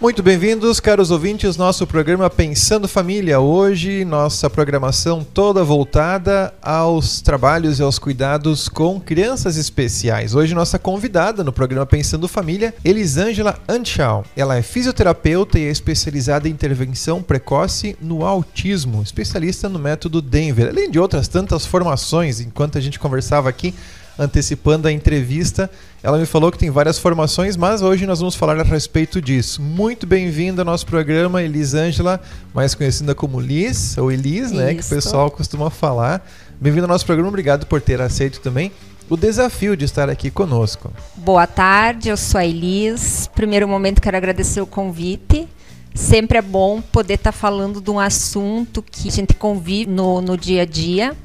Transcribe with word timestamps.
Muito 0.00 0.22
bem-vindos, 0.22 0.80
caros 0.80 1.10
ouvintes, 1.10 1.58
nosso 1.58 1.86
programa 1.86 2.30
Pensando 2.30 2.88
Família. 2.88 3.38
Hoje, 3.38 4.02
nossa 4.02 4.48
programação 4.48 5.22
toda 5.22 5.62
voltada 5.62 6.54
aos 6.62 7.20
trabalhos 7.20 7.78
e 7.78 7.82
aos 7.82 7.98
cuidados 7.98 8.66
com 8.66 8.98
crianças 8.98 9.58
especiais. 9.58 10.34
Hoje, 10.34 10.54
nossa 10.54 10.78
convidada 10.78 11.44
no 11.44 11.52
programa 11.52 11.84
Pensando 11.84 12.26
Família, 12.26 12.74
Elisângela 12.82 13.58
Anchal. 13.68 14.24
Ela 14.34 14.56
é 14.56 14.62
fisioterapeuta 14.62 15.58
e 15.58 15.66
é 15.66 15.70
especializada 15.70 16.48
em 16.48 16.52
intervenção 16.52 17.22
precoce 17.22 17.94
no 18.00 18.24
autismo, 18.24 19.02
especialista 19.02 19.68
no 19.68 19.78
método 19.78 20.22
Denver, 20.22 20.70
além 20.70 20.90
de 20.90 20.98
outras 20.98 21.28
tantas 21.28 21.66
formações. 21.66 22.40
Enquanto 22.40 22.78
a 22.78 22.80
gente 22.80 22.98
conversava 22.98 23.50
aqui, 23.50 23.74
antecipando 24.20 24.86
a 24.86 24.92
entrevista. 24.92 25.70
Ela 26.02 26.18
me 26.18 26.26
falou 26.26 26.52
que 26.52 26.58
tem 26.58 26.68
várias 26.68 26.98
formações, 26.98 27.56
mas 27.56 27.80
hoje 27.80 28.06
nós 28.06 28.18
vamos 28.18 28.34
falar 28.34 28.60
a 28.60 28.62
respeito 28.62 29.20
disso. 29.20 29.62
Muito 29.62 30.06
bem-vinda 30.06 30.60
ao 30.60 30.66
nosso 30.66 30.84
programa, 30.84 31.42
Elisângela, 31.42 32.20
mais 32.52 32.74
conhecida 32.74 33.14
como 33.14 33.40
Liz, 33.40 33.96
ou 33.96 34.12
Elis, 34.12 34.52
né? 34.52 34.74
Que 34.74 34.82
o 34.82 34.88
pessoal 34.88 35.30
costuma 35.30 35.70
falar. 35.70 36.22
Bem-vinda 36.60 36.84
ao 36.84 36.88
nosso 36.88 37.06
programa, 37.06 37.30
obrigado 37.30 37.64
por 37.66 37.80
ter 37.80 38.02
aceito 38.02 38.40
também 38.40 38.70
o 39.08 39.16
desafio 39.16 39.76
de 39.76 39.86
estar 39.86 40.08
aqui 40.08 40.30
conosco. 40.30 40.92
Boa 41.16 41.46
tarde, 41.46 42.10
eu 42.10 42.16
sou 42.16 42.38
a 42.38 42.46
Elis. 42.46 43.28
Primeiro 43.34 43.66
momento 43.66 44.00
quero 44.00 44.16
agradecer 44.16 44.60
o 44.60 44.66
convite. 44.66 45.48
Sempre 45.92 46.38
é 46.38 46.42
bom 46.42 46.80
poder 46.80 47.14
estar 47.14 47.32
falando 47.32 47.80
de 47.80 47.90
um 47.90 47.98
assunto 47.98 48.80
que 48.88 49.08
a 49.08 49.10
gente 49.10 49.34
convive 49.34 49.90
no, 49.90 50.20
no 50.20 50.36
dia 50.36 50.62
a 50.62 50.64
dia 50.64 51.16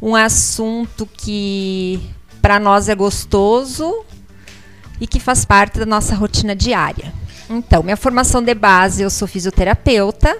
um 0.00 0.14
assunto 0.14 1.06
que 1.06 2.00
para 2.40 2.58
nós 2.58 2.88
é 2.88 2.94
gostoso 2.94 4.04
e 5.00 5.06
que 5.06 5.18
faz 5.18 5.44
parte 5.44 5.78
da 5.78 5.86
nossa 5.86 6.14
rotina 6.14 6.54
diária. 6.54 7.12
Então, 7.48 7.82
minha 7.82 7.96
formação 7.96 8.42
de 8.42 8.54
base, 8.54 9.02
eu 9.02 9.10
sou 9.10 9.28
fisioterapeuta. 9.28 10.36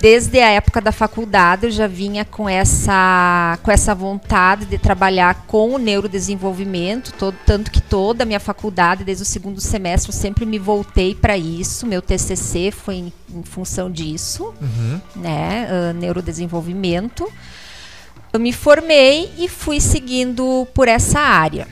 Desde 0.00 0.38
a 0.38 0.50
época 0.50 0.80
da 0.80 0.92
faculdade 0.92 1.66
eu 1.66 1.70
já 1.72 1.88
vinha 1.88 2.24
com 2.24 2.48
essa, 2.48 3.58
com 3.64 3.70
essa 3.70 3.92
vontade 3.96 4.64
de 4.64 4.78
trabalhar 4.78 5.44
com 5.48 5.74
o 5.74 5.78
neurodesenvolvimento, 5.78 7.12
todo, 7.18 7.36
tanto 7.44 7.68
que 7.68 7.80
toda 7.80 8.22
a 8.22 8.26
minha 8.26 8.38
faculdade, 8.38 9.02
desde 9.02 9.24
o 9.24 9.26
segundo 9.26 9.60
semestre, 9.60 10.12
eu 10.12 10.16
sempre 10.16 10.46
me 10.46 10.56
voltei 10.56 11.16
para 11.16 11.36
isso. 11.36 11.84
Meu 11.84 12.00
TCC 12.00 12.70
foi 12.70 12.94
em, 12.94 13.12
em 13.34 13.42
função 13.42 13.90
disso, 13.90 14.54
uhum. 14.60 15.00
né, 15.16 15.66
uh, 15.68 15.94
neurodesenvolvimento. 15.94 17.28
Eu 18.32 18.40
me 18.40 18.52
formei 18.52 19.32
e 19.38 19.48
fui 19.48 19.80
seguindo 19.80 20.66
por 20.74 20.86
essa 20.86 21.18
área. 21.18 21.66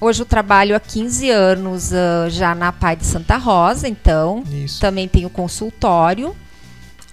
Hoje 0.00 0.22
eu 0.22 0.26
trabalho 0.26 0.74
há 0.76 0.80
15 0.80 1.28
anos 1.28 1.90
uh, 1.90 2.30
já 2.30 2.54
na 2.54 2.72
Pai 2.72 2.96
de 2.96 3.04
Santa 3.04 3.36
Rosa, 3.36 3.88
então 3.88 4.44
Isso. 4.50 4.80
também 4.80 5.08
tenho 5.08 5.28
consultório, 5.28 6.34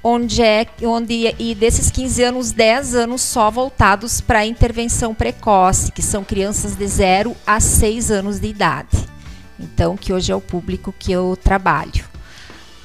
onde 0.03 0.41
é 0.41 0.67
onde 0.83 1.35
e 1.39 1.55
desses 1.55 1.89
15 1.89 2.23
anos, 2.23 2.51
10 2.51 2.95
anos 2.95 3.21
só 3.21 3.49
voltados 3.49 4.21
para 4.21 4.45
intervenção 4.45 5.15
precoce, 5.15 5.91
que 5.91 6.01
são 6.01 6.23
crianças 6.23 6.75
de 6.75 6.87
0 6.87 7.35
a 7.45 7.59
6 7.59 8.11
anos 8.11 8.39
de 8.39 8.47
idade. 8.47 8.97
Então, 9.59 9.97
que 9.97 10.13
hoje 10.13 10.31
é 10.31 10.35
o 10.35 10.41
público 10.41 10.93
que 10.97 11.11
eu 11.11 11.37
trabalho. 11.43 12.05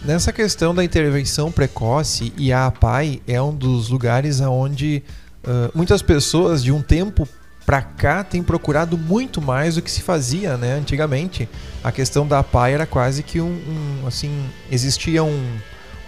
Nessa 0.03 0.33
questão 0.33 0.75
da 0.75 0.83
intervenção 0.83 1.53
precoce, 1.53 2.33
e 2.39 2.53
a 2.53 2.67
APAI 2.67 3.21
é 3.29 3.41
um 3.43 3.55
dos 3.55 3.91
lugares 3.91 4.41
onde 4.41 5.03
Uh, 5.43 5.71
muitas 5.75 6.03
pessoas 6.03 6.63
de 6.63 6.71
um 6.71 6.83
tempo 6.83 7.27
para 7.65 7.83
cá 7.83 8.25
têm 8.25 8.43
procurado 8.43 8.99
muito 8.99 9.41
mais 9.41 9.77
do 9.77 9.83
que 9.83 9.91
se 9.91 10.03
fazia, 10.03 10.57
né? 10.57 10.75
Antigamente, 10.75 11.49
a 11.85 11.93
questão 11.93 12.27
da 12.27 12.43
PAI 12.43 12.75
era 12.75 12.87
quase 12.87 13.23
que 13.23 13.41
um, 13.41 13.47
um 13.47 14.07
assim, 14.07 14.45
existia 14.71 15.23
um, 15.23 15.57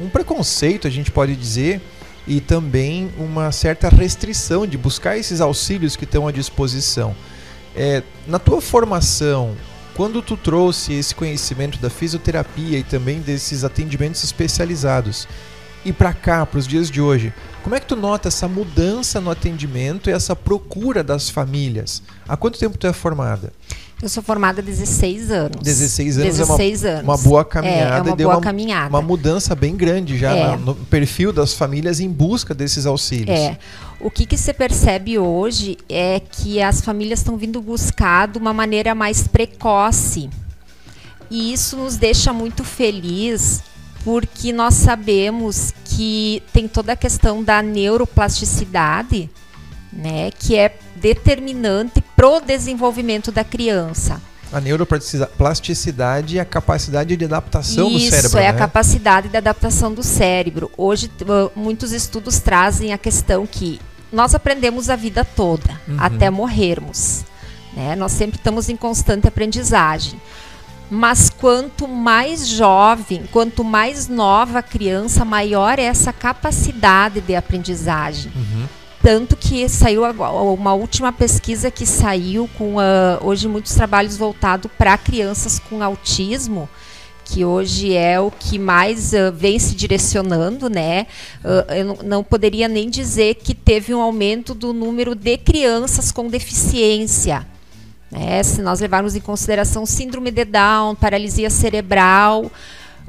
um 0.01 0.09
preconceito, 0.09 0.89
a 0.89 0.91
gente 0.91 1.11
pode 1.11 1.37
dizer, 1.37 1.81
e 2.27 2.41
também 2.41 3.11
uma 3.17 3.53
certa 3.53 3.89
restrição 3.89 4.67
de 4.67 4.77
buscar 4.77 5.17
esses 5.17 5.41
auxílios 5.41 5.97
que 5.97 6.05
estão 6.05 6.27
à 6.27 6.33
disposição. 6.33 7.15
É, 7.75 8.03
na 8.27 8.39
tua 8.39 8.61
formação, 8.61 9.57
quando 9.95 10.23
tu 10.23 10.37
trouxe 10.37 10.93
esse 10.95 11.15
conhecimento 11.15 11.79
da 11.79 11.91
fisioterapia 11.91 12.79
e 12.79 12.83
também 12.83 13.21
desses 13.21 13.65
atendimentos 13.65 14.25
especializados, 14.25 15.29
e 15.85 15.93
para 15.93 16.13
cá, 16.13 16.47
para 16.47 16.59
os 16.59 16.67
dias 16.67 16.91
de 16.91 17.01
hoje, 17.01 17.33
como 17.63 17.75
é 17.75 17.81
que 17.81 17.87
tu 17.87 17.97
nota 17.97 18.29
essa 18.29 18.49
mudança 18.49 19.21
no 19.21 19.31
atendimento 19.31 20.11
e 20.11 20.13
essa 20.13 20.35
procura 20.35 21.03
das 21.03 21.29
famílias? 21.31 22.03
Há 22.29 22.37
quanto 22.37 22.59
tempo 22.59 22.77
tu 22.77 22.87
é 22.87 22.93
formada? 22.93 23.53
Eu 24.03 24.09
sou 24.09 24.21
formada 24.21 24.61
há 24.61 24.65
16 24.65 25.31
anos. 25.31 25.63
16 25.63 26.19
anos 26.19 26.37
16 26.37 26.85
é 26.85 26.89
uma, 26.89 26.95
anos. 26.95 27.05
uma 27.05 27.17
boa 27.19 27.45
caminhada. 27.45 27.95
É, 27.95 27.99
é 27.99 28.03
uma 28.03 28.17
deu 28.17 28.27
boa 28.27 28.37
uma, 28.39 28.43
caminhada. 28.43 28.89
Uma 28.89 29.01
mudança 29.01 29.55
bem 29.55 29.77
grande 29.77 30.19
já 30.19 30.35
é. 30.35 30.57
no 30.57 30.75
perfil 30.75 31.33
das 31.33 31.55
famílias 31.55 32.01
em 32.01 32.09
busca 32.09 32.53
desses 32.53 32.85
auxílios. 32.85 33.39
É. 33.39 33.57
O 34.01 34.11
que, 34.11 34.27
que 34.27 34.37
se 34.37 34.53
percebe 34.53 35.21
hoje 35.21 35.79
é 35.89 36.19
que 36.19 36.61
as 36.61 36.81
famílias 36.81 37.21
estão 37.21 37.37
vindo 37.37 37.63
buscar 37.63 38.27
de 38.27 38.39
uma 38.39 38.53
maneira 38.53 38.93
mais 38.93 39.29
precoce. 39.29 40.29
E 41.31 41.53
isso 41.53 41.77
nos 41.77 41.97
deixa 41.97 42.33
muito 42.33 42.65
feliz 42.65 43.63
porque 44.05 44.53
nós 44.53 44.75
sabemos 44.75 45.73
que 45.85 46.43
tem 46.53 46.67
toda 46.67 46.93
a 46.93 46.97
questão 46.97 47.43
da 47.43 47.63
neuroplasticidade, 47.63 49.31
né, 49.93 50.31
que 50.31 50.57
é 50.57 50.77
determinante 50.97 52.03
para 52.17 52.29
o 52.29 52.41
desenvolvimento 52.41 53.31
da 53.31 53.45
criança. 53.45 54.21
A 54.53 54.61
neuroplasticidade 54.61 56.37
é 56.37 56.41
a 56.41 56.45
capacidade 56.45 57.17
de 57.17 57.25
adaptação 57.25 57.89
Isso, 57.89 57.95
do 57.95 58.11
cérebro. 58.11 58.29
Isso, 58.29 58.39
é 58.39 58.43
né? 58.43 58.49
a 58.49 58.53
capacidade 58.53 59.29
de 59.29 59.37
adaptação 59.37 59.95
do 59.95 60.03
cérebro. 60.03 60.71
Hoje, 60.77 61.11
muitos 61.57 61.93
estudos 61.93 62.39
trazem 62.39 62.93
a 62.93 62.99
questão 62.99 63.47
que 63.47 63.81
nós 64.13 64.35
aprendemos 64.35 64.91
a 64.91 64.97
vida 64.97 65.25
toda, 65.25 65.81
uhum. 65.89 65.97
até 65.99 66.29
morrermos. 66.29 67.25
Né? 67.75 67.97
Nós 67.97 68.13
sempre 68.13 68.37
estamos 68.37 68.69
em 68.69 68.77
constante 68.77 69.27
aprendizagem. 69.27 70.21
Mas 70.95 71.31
quanto 71.31 71.89
mais 71.89 72.47
jovem, 72.47 73.23
quanto 73.33 73.65
mais 73.65 74.09
nova 74.09 74.59
a 74.59 74.63
criança, 74.63 75.25
maior 75.25 75.79
é 75.79 75.85
essa 75.85 76.13
capacidade 76.13 77.23
de 77.23 77.35
aprendizagem. 77.35 78.31
Uhum. 78.37 78.67
Tanto 79.03 79.35
que 79.35 79.67
saiu 79.71 80.03
uma 80.05 80.75
última 80.75 81.11
pesquisa 81.11 81.71
que 81.71 81.87
saiu 81.87 82.47
com 82.59 82.75
uh, 82.75 82.81
hoje 83.23 83.49
muitos 83.49 83.75
trabalhos 83.75 84.19
voltados 84.19 84.71
para 84.77 84.99
crianças 84.99 85.59
com 85.59 85.83
autismo, 85.83 86.69
que 87.25 87.43
hoje 87.43 87.95
é 87.95 88.21
o 88.21 88.31
que 88.31 88.59
mais 88.59 89.15
uh, 89.15 89.33
vem 89.35 89.59
se 89.59 89.75
direcionando, 89.75 90.69
né? 90.69 91.07
Uh, 91.43 91.73
eu 91.73 91.99
não 92.05 92.23
poderia 92.23 92.69
nem 92.69 92.91
dizer 92.91 93.37
que 93.37 93.55
teve 93.55 93.95
um 93.95 94.01
aumento 94.03 94.53
do 94.53 94.75
número 94.75 95.15
de 95.15 95.39
crianças 95.39 96.13
com 96.13 96.29
deficiência. 96.29 97.47
Né? 98.13 98.43
Se 98.43 98.61
nós 98.61 98.79
levarmos 98.79 99.17
em 99.17 99.21
consideração 99.21 99.87
síndrome 99.87 100.31
de 100.31 100.45
Down, 100.45 100.95
paralisia 100.95 101.49
cerebral, 101.49 102.53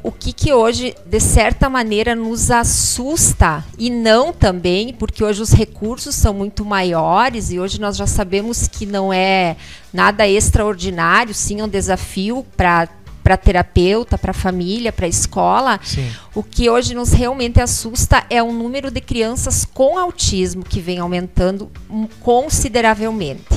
o 0.01 0.11
que, 0.11 0.33
que 0.33 0.51
hoje, 0.51 0.95
de 1.05 1.19
certa 1.19 1.69
maneira, 1.69 2.15
nos 2.15 2.49
assusta, 2.49 3.63
e 3.77 3.89
não 3.89 4.33
também, 4.33 4.93
porque 4.93 5.23
hoje 5.23 5.41
os 5.41 5.51
recursos 5.51 6.15
são 6.15 6.33
muito 6.33 6.65
maiores 6.65 7.51
e 7.51 7.59
hoje 7.59 7.79
nós 7.79 7.95
já 7.95 8.07
sabemos 8.07 8.67
que 8.67 8.85
não 8.85 9.13
é 9.13 9.55
nada 9.93 10.27
extraordinário, 10.27 11.33
sim, 11.33 11.59
é 11.59 11.63
um 11.63 11.69
desafio 11.69 12.45
para 12.57 12.89
para 13.23 13.37
terapeuta, 13.37 14.17
para 14.17 14.33
família, 14.33 14.91
para 14.91 15.07
escola. 15.07 15.79
Sim. 15.81 16.11
O 16.35 16.43
que 16.43 16.69
hoje 16.69 16.93
nos 16.93 17.13
realmente 17.13 17.61
assusta 17.61 18.25
é 18.29 18.43
o 18.43 18.51
número 18.51 18.91
de 18.91 18.99
crianças 18.99 19.63
com 19.63 19.97
autismo 19.97 20.61
que 20.61 20.81
vem 20.81 20.99
aumentando 20.99 21.71
consideravelmente. 22.19 23.52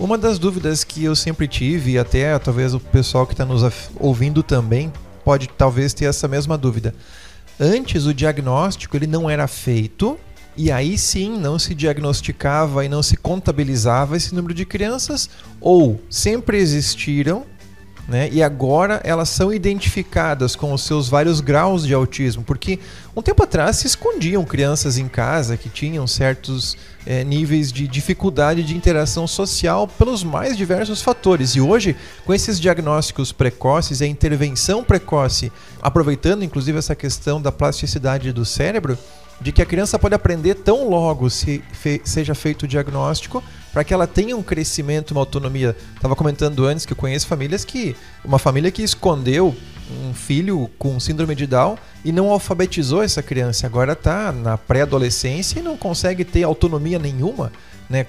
Uma 0.00 0.16
das 0.16 0.38
dúvidas 0.38 0.82
que 0.82 1.04
eu 1.04 1.14
sempre 1.14 1.46
tive, 1.46 1.90
e 1.90 1.98
até 1.98 2.38
talvez 2.38 2.72
o 2.72 2.80
pessoal 2.80 3.26
que 3.26 3.34
está 3.34 3.44
nos 3.44 3.62
ouvindo 3.96 4.42
também 4.42 4.90
pode 5.22 5.46
talvez 5.46 5.92
ter 5.92 6.06
essa 6.06 6.26
mesma 6.26 6.56
dúvida. 6.56 6.94
Antes 7.60 8.06
o 8.06 8.14
diagnóstico 8.14 8.96
ele 8.96 9.06
não 9.06 9.28
era 9.28 9.46
feito 9.46 10.18
e 10.56 10.72
aí 10.72 10.96
sim 10.96 11.38
não 11.38 11.58
se 11.58 11.74
diagnosticava 11.74 12.82
e 12.82 12.88
não 12.88 13.02
se 13.02 13.14
contabilizava 13.14 14.16
esse 14.16 14.34
número 14.34 14.54
de 14.54 14.64
crianças 14.64 15.28
ou 15.60 16.02
sempre 16.08 16.56
existiram 16.56 17.44
né? 18.08 18.28
E 18.32 18.42
agora 18.42 19.00
elas 19.04 19.28
são 19.28 19.52
identificadas 19.52 20.56
com 20.56 20.72
os 20.72 20.82
seus 20.82 21.08
vários 21.08 21.40
graus 21.40 21.86
de 21.86 21.94
autismo, 21.94 22.42
porque 22.42 22.78
um 23.14 23.22
tempo 23.22 23.42
atrás 23.42 23.76
se 23.76 23.86
escondiam 23.86 24.44
crianças 24.44 24.98
em 24.98 25.08
casa 25.08 25.56
que 25.56 25.68
tinham 25.68 26.06
certos 26.06 26.76
é, 27.06 27.24
níveis 27.24 27.72
de 27.72 27.86
dificuldade 27.86 28.62
de 28.62 28.76
interação 28.76 29.26
social 29.26 29.86
pelos 29.86 30.22
mais 30.22 30.56
diversos 30.56 31.02
fatores. 31.02 31.54
E 31.54 31.60
hoje, 31.60 31.96
com 32.24 32.34
esses 32.34 32.60
diagnósticos 32.60 33.32
precoces 33.32 34.00
e 34.00 34.04
a 34.04 34.08
intervenção 34.08 34.84
precoce, 34.84 35.52
aproveitando 35.80 36.44
inclusive 36.44 36.78
essa 36.78 36.94
questão 36.94 37.40
da 37.40 37.52
plasticidade 37.52 38.32
do 38.32 38.44
cérebro, 38.44 38.98
de 39.40 39.52
que 39.52 39.62
a 39.62 39.66
criança 39.66 39.98
pode 39.98 40.14
aprender 40.14 40.54
tão 40.54 40.88
logo 40.88 41.30
se 41.30 41.62
fe 41.72 42.00
seja 42.04 42.34
feito 42.34 42.64
o 42.64 42.68
diagnóstico 42.68 43.42
para 43.72 43.84
que 43.84 43.94
ela 43.94 44.06
tenha 44.06 44.36
um 44.36 44.42
crescimento, 44.42 45.12
uma 45.12 45.20
autonomia. 45.20 45.76
Estava 45.94 46.16
comentando 46.16 46.66
antes 46.66 46.84
que 46.84 46.92
eu 46.92 46.96
conheço 46.96 47.26
famílias 47.26 47.64
que 47.64 47.96
uma 48.24 48.38
família 48.38 48.70
que 48.70 48.82
escondeu 48.82 49.54
um 49.90 50.14
filho 50.14 50.70
com 50.78 50.98
síndrome 51.00 51.34
de 51.34 51.46
Down 51.46 51.76
e 52.04 52.12
não 52.12 52.30
alfabetizou 52.30 53.02
essa 53.02 53.22
criança. 53.22 53.66
Agora 53.66 53.92
está 53.92 54.32
na 54.32 54.56
pré-adolescência 54.56 55.58
e 55.58 55.62
não 55.62 55.76
consegue 55.76 56.24
ter 56.24 56.44
autonomia 56.44 56.98
nenhuma. 56.98 57.52
Né? 57.88 58.06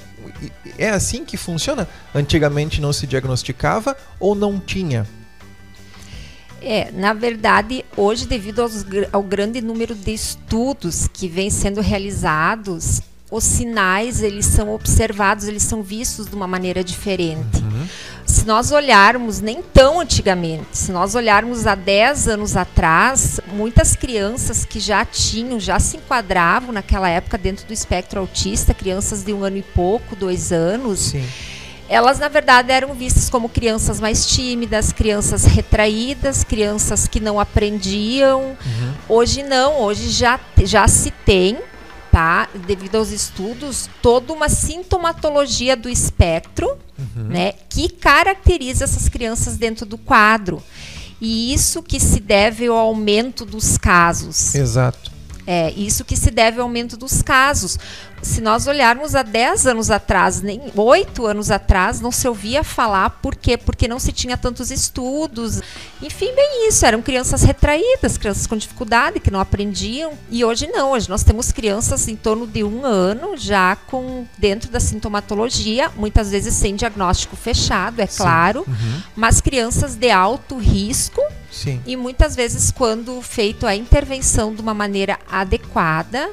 É 0.78 0.90
assim 0.90 1.25
que 1.25 1.38
funciona? 1.38 1.88
Antigamente 2.14 2.80
não 2.80 2.94
se 2.94 3.07
diagnosticava 3.07 3.98
ou 4.19 4.36
não 4.36 4.60
tinha? 4.60 5.07
É, 6.62 6.92
na 6.92 7.12
verdade, 7.12 7.84
hoje, 7.98 8.28
devido 8.28 8.62
aos, 8.62 8.86
ao 9.12 9.24
grande 9.24 9.62
número 9.62 9.96
de 9.96 10.14
estudos 10.14 11.07
que 11.07 11.28
vêm 11.28 11.50
sendo 11.50 11.81
realizados, 11.81 13.02
os 13.31 13.45
sinais 13.45 14.22
eles 14.22 14.45
são 14.45 14.74
observados, 14.74 15.48
eles 15.48 15.63
são 15.63 15.81
vistos 15.81 16.28
de 16.28 16.36
uma 16.36 16.45
maneira 16.45 16.83
diferente. 16.83 17.63
Uhum. 17.63 17.88
Se 18.25 18.45
nós 18.45 18.72
olharmos, 18.72 19.39
nem 19.39 19.62
tão 19.62 20.01
antigamente, 20.01 20.68
se 20.74 20.92
nós 20.92 21.16
olharmos 21.16 21.66
há 21.66 21.74
10 21.74 22.28
anos 22.28 22.57
atrás, 22.57 23.39
muitas 23.54 23.95
crianças 23.95 24.66
que 24.66 24.81
já 24.81 25.06
tinham, 25.06 25.60
já 25.60 25.80
se 25.80 25.95
enquadravam 25.95 26.74
naquela 26.74 27.10
época 27.10 27.38
dentro 27.38 27.66
do 27.66 27.74
espectro 27.74 28.19
autista, 28.19 28.74
crianças 28.74 29.24
de 29.24 29.31
um 29.31 29.44
ano 29.44 29.57
e 29.57 29.63
pouco, 29.63 30.16
dois 30.16 30.51
anos. 30.51 31.00
Sim 31.00 31.25
elas 31.89 32.19
na 32.19 32.30
verdade 32.30 32.72
eram 32.72 32.94
vistas 32.94 33.30
como 33.30 33.50
crianças 33.50 34.00
mais 34.00 34.25
tímidas, 34.25 34.94
crianças 34.94 35.44
retraídas, 35.44 36.42
crianças 36.42 37.06
que 37.06 37.19
não 37.19 37.38
aprendiam. 37.38 38.42
Uhum. 38.42 38.94
Hoje 39.10 39.44
não, 39.44 39.81
hoje 39.81 40.10
já, 40.10 40.39
já 40.63 40.88
se 40.88 41.12
tem 41.12 41.57
tá? 42.21 42.47
Devido 42.68 42.97
aos 42.97 43.09
estudos, 43.09 43.89
toda 44.00 44.31
uma 44.31 44.47
sintomatologia 44.47 45.75
do 45.75 45.89
espectro, 45.89 46.77
uhum. 47.00 47.23
né, 47.23 47.53
que 47.68 47.89
caracteriza 47.89 48.83
essas 48.83 49.09
crianças 49.09 49.57
dentro 49.57 49.88
do 49.88 49.97
quadro. 49.97 50.62
E 51.19 51.51
isso 51.51 51.81
que 51.81 52.00
se 52.00 52.19
deve 52.19 52.68
ao 52.68 52.77
aumento 52.77 53.44
dos 53.44 53.75
casos. 53.75 54.53
Exato. 54.53 55.11
É, 55.46 55.72
isso 55.72 56.06
que 56.06 56.16
se 56.16 56.30
deve 56.30 56.60
ao 56.60 56.68
aumento 56.68 56.96
dos 56.96 57.22
casos 57.22 57.78
se 58.22 58.40
nós 58.40 58.68
olharmos 58.68 59.16
há 59.16 59.24
10 59.24 59.68
anos 59.68 59.90
atrás, 59.90 60.42
nem 60.42 60.62
8 60.76 61.26
anos 61.26 61.50
atrás, 61.50 62.00
não 62.00 62.12
se 62.12 62.28
ouvia 62.28 62.64
falar 62.64 63.10
por 63.22 63.36
quê? 63.36 63.58
Porque 63.58 63.88
não 63.88 64.00
se 64.00 64.12
tinha 64.12 64.38
tantos 64.38 64.70
estudos. 64.70 65.60
Enfim, 66.02 66.32
bem 66.36 66.68
isso, 66.68 66.86
eram 66.86 67.02
crianças 67.02 67.42
retraídas, 67.42 68.18
crianças 68.18 68.46
com 68.46 68.56
dificuldade, 68.56 69.20
que 69.20 69.32
não 69.32 69.40
aprendiam. 69.40 70.14
E 70.30 70.46
hoje 70.46 70.68
não, 70.68 70.92
hoje 70.92 71.10
nós 71.10 71.24
temos 71.24 71.52
crianças 71.52 72.08
em 72.08 72.16
torno 72.16 72.46
de 72.46 72.64
um 72.64 72.86
ano 72.86 73.36
já 73.36 73.76
com 73.76 74.26
dentro 74.38 74.70
da 74.70 74.80
sintomatologia, 74.80 75.90
muitas 75.96 76.30
vezes 76.30 76.54
sem 76.54 76.76
diagnóstico 76.76 77.36
fechado, 77.36 78.00
é 78.00 78.06
Sim. 78.06 78.18
claro, 78.18 78.64
uhum. 78.68 79.02
mas 79.16 79.42
crianças 79.42 79.96
de 79.96 80.12
alto 80.12 80.58
risco. 80.58 81.22
Sim. 81.51 81.81
E 81.86 81.98
muitas 81.98 82.36
vezes, 82.36 82.71
quando 82.71 83.21
feito 83.21 83.68
a 83.68 83.75
intervenção 83.75 84.56
de 84.56 84.62
uma 84.62 84.74
maneira 84.74 85.19
adequada, 85.30 86.31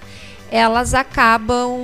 elas 0.51 0.95
acabam 0.95 1.81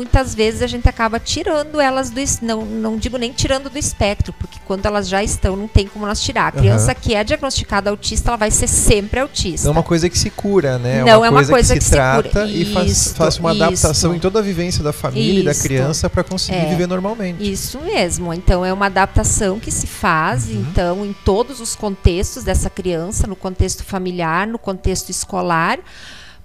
muitas 0.00 0.34
vezes 0.34 0.62
a 0.62 0.66
gente 0.66 0.88
acaba 0.88 1.20
tirando 1.20 1.78
elas 1.78 2.08
do 2.08 2.20
não 2.40 2.64
não 2.64 2.96
digo 2.96 3.18
nem 3.18 3.32
tirando 3.32 3.68
do 3.68 3.78
espectro 3.78 4.32
porque 4.32 4.58
quando 4.64 4.86
elas 4.86 5.06
já 5.06 5.22
estão 5.22 5.54
não 5.54 5.68
tem 5.68 5.86
como 5.86 6.06
nós 6.06 6.22
tirar. 6.22 6.46
A 6.46 6.52
criança 6.52 6.92
uhum. 6.92 6.96
que 6.98 7.14
é 7.14 7.22
diagnosticada 7.22 7.90
autista 7.90 8.30
ela 8.30 8.38
vai 8.38 8.50
ser 8.50 8.66
sempre 8.66 9.20
autista. 9.20 9.66
Não 9.66 9.74
é 9.74 9.76
uma 9.76 9.82
coisa 9.82 10.08
que 10.08 10.18
se 10.18 10.30
cura 10.30 10.78
né? 10.78 11.04
Não 11.04 11.22
é 11.22 11.28
uma 11.28 11.32
coisa, 11.32 11.52
coisa 11.52 11.74
que, 11.74 11.80
que, 11.80 11.84
se, 11.84 11.90
trata 11.90 12.46
e 12.46 12.64
faz, 12.72 13.12
faz 13.12 13.38
uma 13.38 13.50
adaptação 13.50 14.14
em 14.14 14.18
toda 14.18 14.38
a 14.38 14.42
vivência 14.42 14.82
da 14.82 14.92
família 14.92 15.40
isto. 15.40 15.42
e 15.42 15.44
da 15.44 15.54
criança 15.54 16.08
para 16.08 16.24
conseguir 16.24 16.58
é, 16.58 16.70
viver 16.70 16.86
normalmente. 16.86 17.50
Isso 17.50 17.78
mesmo. 17.80 18.32
Então 18.32 18.64
é 18.64 18.72
uma 18.72 18.86
adaptação 18.86 19.60
que 19.60 19.70
se 19.70 19.86
faz 19.86 20.46
uhum. 20.46 20.60
então 20.60 21.04
em 21.04 21.12
todos 21.12 21.60
os 21.60 21.76
contextos 21.76 22.42
dessa 22.42 22.70
criança 22.70 23.26
no 23.26 23.36
contexto 23.36 23.84
familiar 23.84 24.46
no 24.46 24.58
contexto 24.58 25.10
escolar 25.10 25.78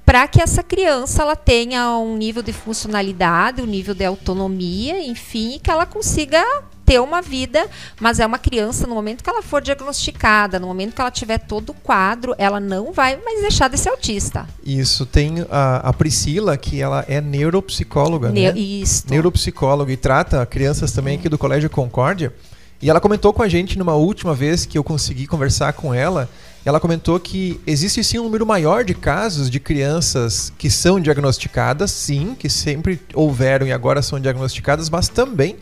para 0.06 0.28
que 0.28 0.42
essa 0.42 0.62
criança 0.62 1.24
ela 1.24 1.36
tenha 1.36 1.98
um 1.98 2.16
nível 2.16 2.44
de 2.44 2.54
funcionalidade, 2.54 3.62
um 3.62 3.66
nível 3.66 3.96
de 3.96 4.06
autonomia, 4.06 5.04
enfim, 5.04 5.60
que 5.62 5.72
ela 5.72 5.86
consiga 5.86 6.44
ter 6.86 7.02
uma 7.02 7.20
vida, 7.20 7.68
mas 8.00 8.20
é 8.20 8.26
uma 8.26 8.38
criança 8.38 8.86
no 8.86 8.94
momento 8.94 9.24
que 9.24 9.30
ela 9.30 9.42
for 9.42 9.60
diagnosticada, 9.60 10.60
no 10.60 10.68
momento 10.68 10.94
que 10.94 11.02
ela 11.02 11.10
tiver 11.10 11.40
todo 11.40 11.72
o 11.72 11.74
quadro, 11.74 12.36
ela 12.38 12.60
não 12.60 12.94
vai 12.94 13.18
mais 13.26 13.42
deixar 13.42 13.68
de 13.68 13.78
ser 13.78 13.90
autista. 13.90 14.48
Isso 14.64 15.04
tem 15.04 15.44
a, 15.50 15.78
a 15.78 15.92
Priscila 15.92 16.56
que 16.56 16.80
ela 16.80 17.04
é 17.08 17.20
neuropsicóloga, 17.20 18.30
ne 18.30 18.52
né? 18.52 18.60
Isso. 18.60 19.06
Neuropsicóloga 19.10 19.92
e 19.92 19.98
trata 19.98 20.46
crianças 20.46 20.92
também 20.92 21.18
aqui 21.18 21.28
do 21.28 21.40
Colégio 21.40 21.70
Concórdia. 21.72 22.32
E 22.80 22.90
ela 22.90 23.02
comentou 23.02 23.34
com 23.34 23.42
a 23.42 23.48
gente 23.48 23.80
numa 23.80 23.96
última 23.96 24.36
vez 24.36 24.66
que 24.66 24.78
eu 24.78 24.84
consegui 24.84 25.26
conversar 25.26 25.74
com 25.74 25.92
ela 25.92 26.30
ela 26.66 26.80
comentou 26.80 27.20
que 27.20 27.62
existe 27.68 28.04
sim 28.04 28.18
um 28.18 28.24
número 28.24 28.46
maior 28.46 28.84
de 28.84 28.96
casos 28.96 29.52
de 29.52 29.60
crianças 29.60 30.52
que 30.58 30.68
são 30.68 31.00
diagnosticadas, 31.00 31.92
sim, 31.92 32.36
que 32.38 32.50
sempre 32.50 33.00
houveram 33.14 33.68
e 33.68 33.72
agora 33.72 34.02
são 34.02 34.20
diagnosticadas, 34.20 34.90
mas 34.90 35.08
também 35.08 35.58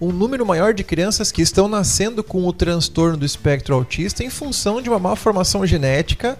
um 0.00 0.10
número 0.10 0.44
maior 0.44 0.74
de 0.74 0.82
crianças 0.82 1.30
que 1.30 1.42
estão 1.42 1.68
nascendo 1.68 2.24
com 2.24 2.44
o 2.44 2.52
transtorno 2.52 3.16
do 3.16 3.24
espectro 3.24 3.74
autista 3.74 4.24
em 4.24 4.30
função 4.30 4.82
de 4.82 4.88
uma 4.88 4.98
malformação 4.98 5.64
genética 5.64 6.36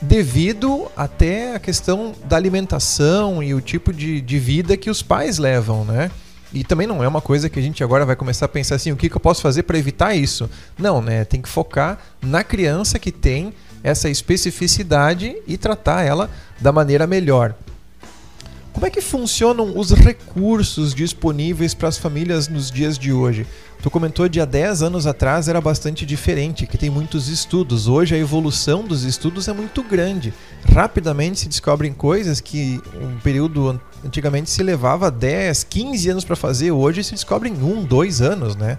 devido 0.00 0.86
até 0.94 1.54
a 1.54 1.58
questão 1.58 2.14
da 2.24 2.36
alimentação 2.36 3.42
e 3.42 3.54
o 3.54 3.60
tipo 3.62 3.92
de, 3.92 4.20
de 4.20 4.38
vida 4.38 4.76
que 4.76 4.90
os 4.90 5.02
pais 5.02 5.38
levam, 5.38 5.84
né? 5.84 6.10
E 6.52 6.64
também 6.64 6.86
não 6.86 7.02
é 7.02 7.08
uma 7.08 7.20
coisa 7.20 7.50
que 7.50 7.58
a 7.58 7.62
gente 7.62 7.82
agora 7.82 8.06
vai 8.06 8.16
começar 8.16 8.46
a 8.46 8.48
pensar 8.48 8.76
assim, 8.76 8.92
o 8.92 8.96
que, 8.96 9.08
que 9.08 9.16
eu 9.16 9.20
posso 9.20 9.42
fazer 9.42 9.64
para 9.64 9.78
evitar 9.78 10.14
isso? 10.14 10.48
Não, 10.78 11.02
né? 11.02 11.24
Tem 11.24 11.42
que 11.42 11.48
focar 11.48 11.98
na 12.22 12.44
criança 12.44 12.98
que 12.98 13.10
tem 13.12 13.52
essa 13.82 14.08
especificidade 14.08 15.36
e 15.46 15.56
tratar 15.56 16.02
ela 16.02 16.30
da 16.60 16.72
maneira 16.72 17.06
melhor. 17.06 17.54
Como 18.72 18.86
é 18.86 18.90
que 18.90 19.00
funcionam 19.00 19.78
os 19.78 19.90
recursos 19.92 20.94
disponíveis 20.94 21.72
para 21.72 21.88
as 21.88 21.96
famílias 21.96 22.46
nos 22.46 22.70
dias 22.70 22.98
de 22.98 23.12
hoje? 23.12 23.46
Tu 23.86 23.90
comentou 23.90 24.28
de 24.28 24.40
há 24.40 24.44
10 24.44 24.82
anos 24.82 25.06
atrás 25.06 25.46
era 25.46 25.60
bastante 25.60 26.04
diferente, 26.04 26.66
que 26.66 26.76
tem 26.76 26.90
muitos 26.90 27.28
estudos. 27.28 27.86
Hoje 27.86 28.16
a 28.16 28.18
evolução 28.18 28.82
dos 28.82 29.04
estudos 29.04 29.46
é 29.46 29.52
muito 29.52 29.80
grande. 29.80 30.34
Rapidamente 30.74 31.38
se 31.38 31.48
descobrem 31.48 31.92
coisas 31.92 32.40
que 32.40 32.82
um 33.00 33.16
período 33.20 33.80
antigamente 34.04 34.50
se 34.50 34.60
levava 34.64 35.08
10, 35.08 35.62
15 35.62 36.10
anos 36.10 36.24
para 36.24 36.34
fazer, 36.34 36.72
hoje 36.72 37.04
se 37.04 37.12
descobre 37.12 37.48
em 37.48 37.62
um, 37.62 37.84
dois 37.84 38.20
anos, 38.20 38.56
né? 38.56 38.76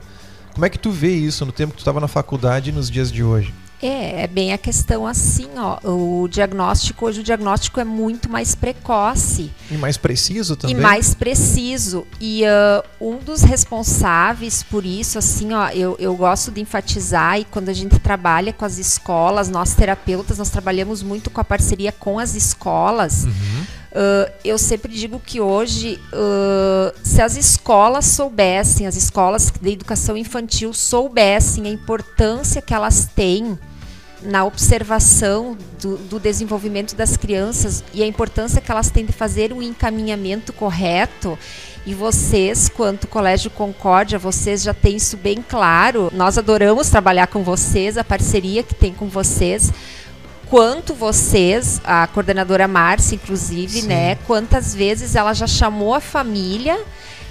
Como 0.54 0.65
é 0.65 0.69
que 0.69 0.77
tu 0.77 0.92
vê 0.92 1.13
isso 1.13 1.45
no 1.45 1.54
tempo 1.54 1.71
que 1.71 1.77
tu 1.77 1.83
estava 1.83 2.01
na 2.01 2.09
faculdade 2.09 2.71
e 2.71 2.73
nos 2.73 2.92
dias 2.92 3.09
de 3.09 3.23
hoje? 3.23 3.54
É, 3.81 4.24
é 4.24 4.28
bem 4.28 4.54
a 4.54 4.57
questão 4.57 5.06
assim, 5.06 5.48
ó. 5.56 5.78
O 5.88 6.28
diagnóstico, 6.28 7.06
hoje 7.06 7.19
o 7.19 7.24
diagnóstico 7.24 7.80
é 7.80 7.84
muito 7.84 8.30
mais 8.30 8.56
precoce. 8.56 9.52
E 9.69 9.78
mais 9.78 9.98
preciso 9.98 10.56
também. 10.56 10.76
E 10.76 10.80
mais 10.80 11.14
preciso. 11.14 12.07
E 12.19 12.44
uh, 12.44 12.84
um 13.00 13.18
dos 13.18 13.44
responsáveis 13.44 14.64
por 14.64 14.86
isso, 14.86 15.19
assim, 15.19 15.54
ó, 15.54 15.69
eu, 15.69 15.96
eu 16.00 16.16
gosto 16.16 16.50
de 16.52 16.60
enfatizar, 16.60 17.40
e 17.40 17.46
quando 17.46 17.69
a 17.69 17.74
gente 17.74 18.00
trabalha 18.00 18.52
com 18.52 18.66
as 18.66 18.80
escolas, 18.80 19.48
nós 19.50 19.76
terapeutas, 19.76 20.38
nós 20.40 20.50
trabalhamos 20.50 21.04
muito 21.04 21.30
com 21.30 21.40
a 21.40 21.44
parceria 21.44 21.92
com 21.92 22.18
as 22.18 22.34
escolas. 22.34 23.26
Uhum. 23.26 23.78
Uh, 23.98 24.31
eu 24.44 24.57
sempre 24.57 24.94
digo 24.94 25.19
que 25.19 25.40
hoje, 25.40 26.00
uh, 26.14 26.94
se 27.04 27.22
as 27.22 27.38
escolas 27.38 28.06
soubessem, 28.06 28.86
as 28.86 28.96
escolas 28.96 29.52
de 29.62 29.72
educação 29.72 30.18
infantil 30.18 30.74
soubessem 30.74 31.66
a 31.68 31.69
importância 31.69 32.62
que 32.62 32.74
elas 32.74 33.10
têm 33.16 33.57
na 34.21 34.44
observação 34.45 35.57
do, 35.81 35.97
do, 35.97 36.19
desenvolvimento 36.19 36.95
das 36.95 37.16
crianças 37.16 37.83
e 37.94 38.02
a 38.02 38.07
importância 38.07 38.62
que 38.62 38.71
elas 38.71 38.90
têm 38.90 39.06
de 39.06 39.14
fazer 39.14 39.54
um 39.54 39.62
encaminhamento 39.62 40.52
correto. 40.52 41.38
E 41.86 41.94
vocês, 41.94 42.68
quanto 42.68 43.07
Colégio 43.07 43.50
Concórdia, 43.50 44.19
vocês 44.19 44.64
já 44.64 44.74
têm 44.74 44.97
isso 44.97 45.16
bem 45.16 45.42
claro. 45.42 46.12
Nós 46.14 46.38
adoramos 46.38 46.90
trabalhar 46.90 47.28
com 47.28 47.44
vocês, 47.44 47.97
a 47.97 48.04
parceria 48.04 48.62
que 48.64 48.76
tem 48.76 48.94
com 48.94 49.07
vocês 49.07 49.71
quanto 50.50 50.94
vocês, 50.94 51.81
a 51.83 52.07
coordenadora 52.07 52.68
Márcia, 52.68 53.16
inclusive, 53.16 53.81
Sim. 53.81 53.88
né? 53.88 54.16
Quantas 54.28 54.74
vezes 54.74 55.16
ela 55.16 55.33
já 55.33 55.47
chamou 55.47 55.94
a 55.94 56.00
família 56.00 56.80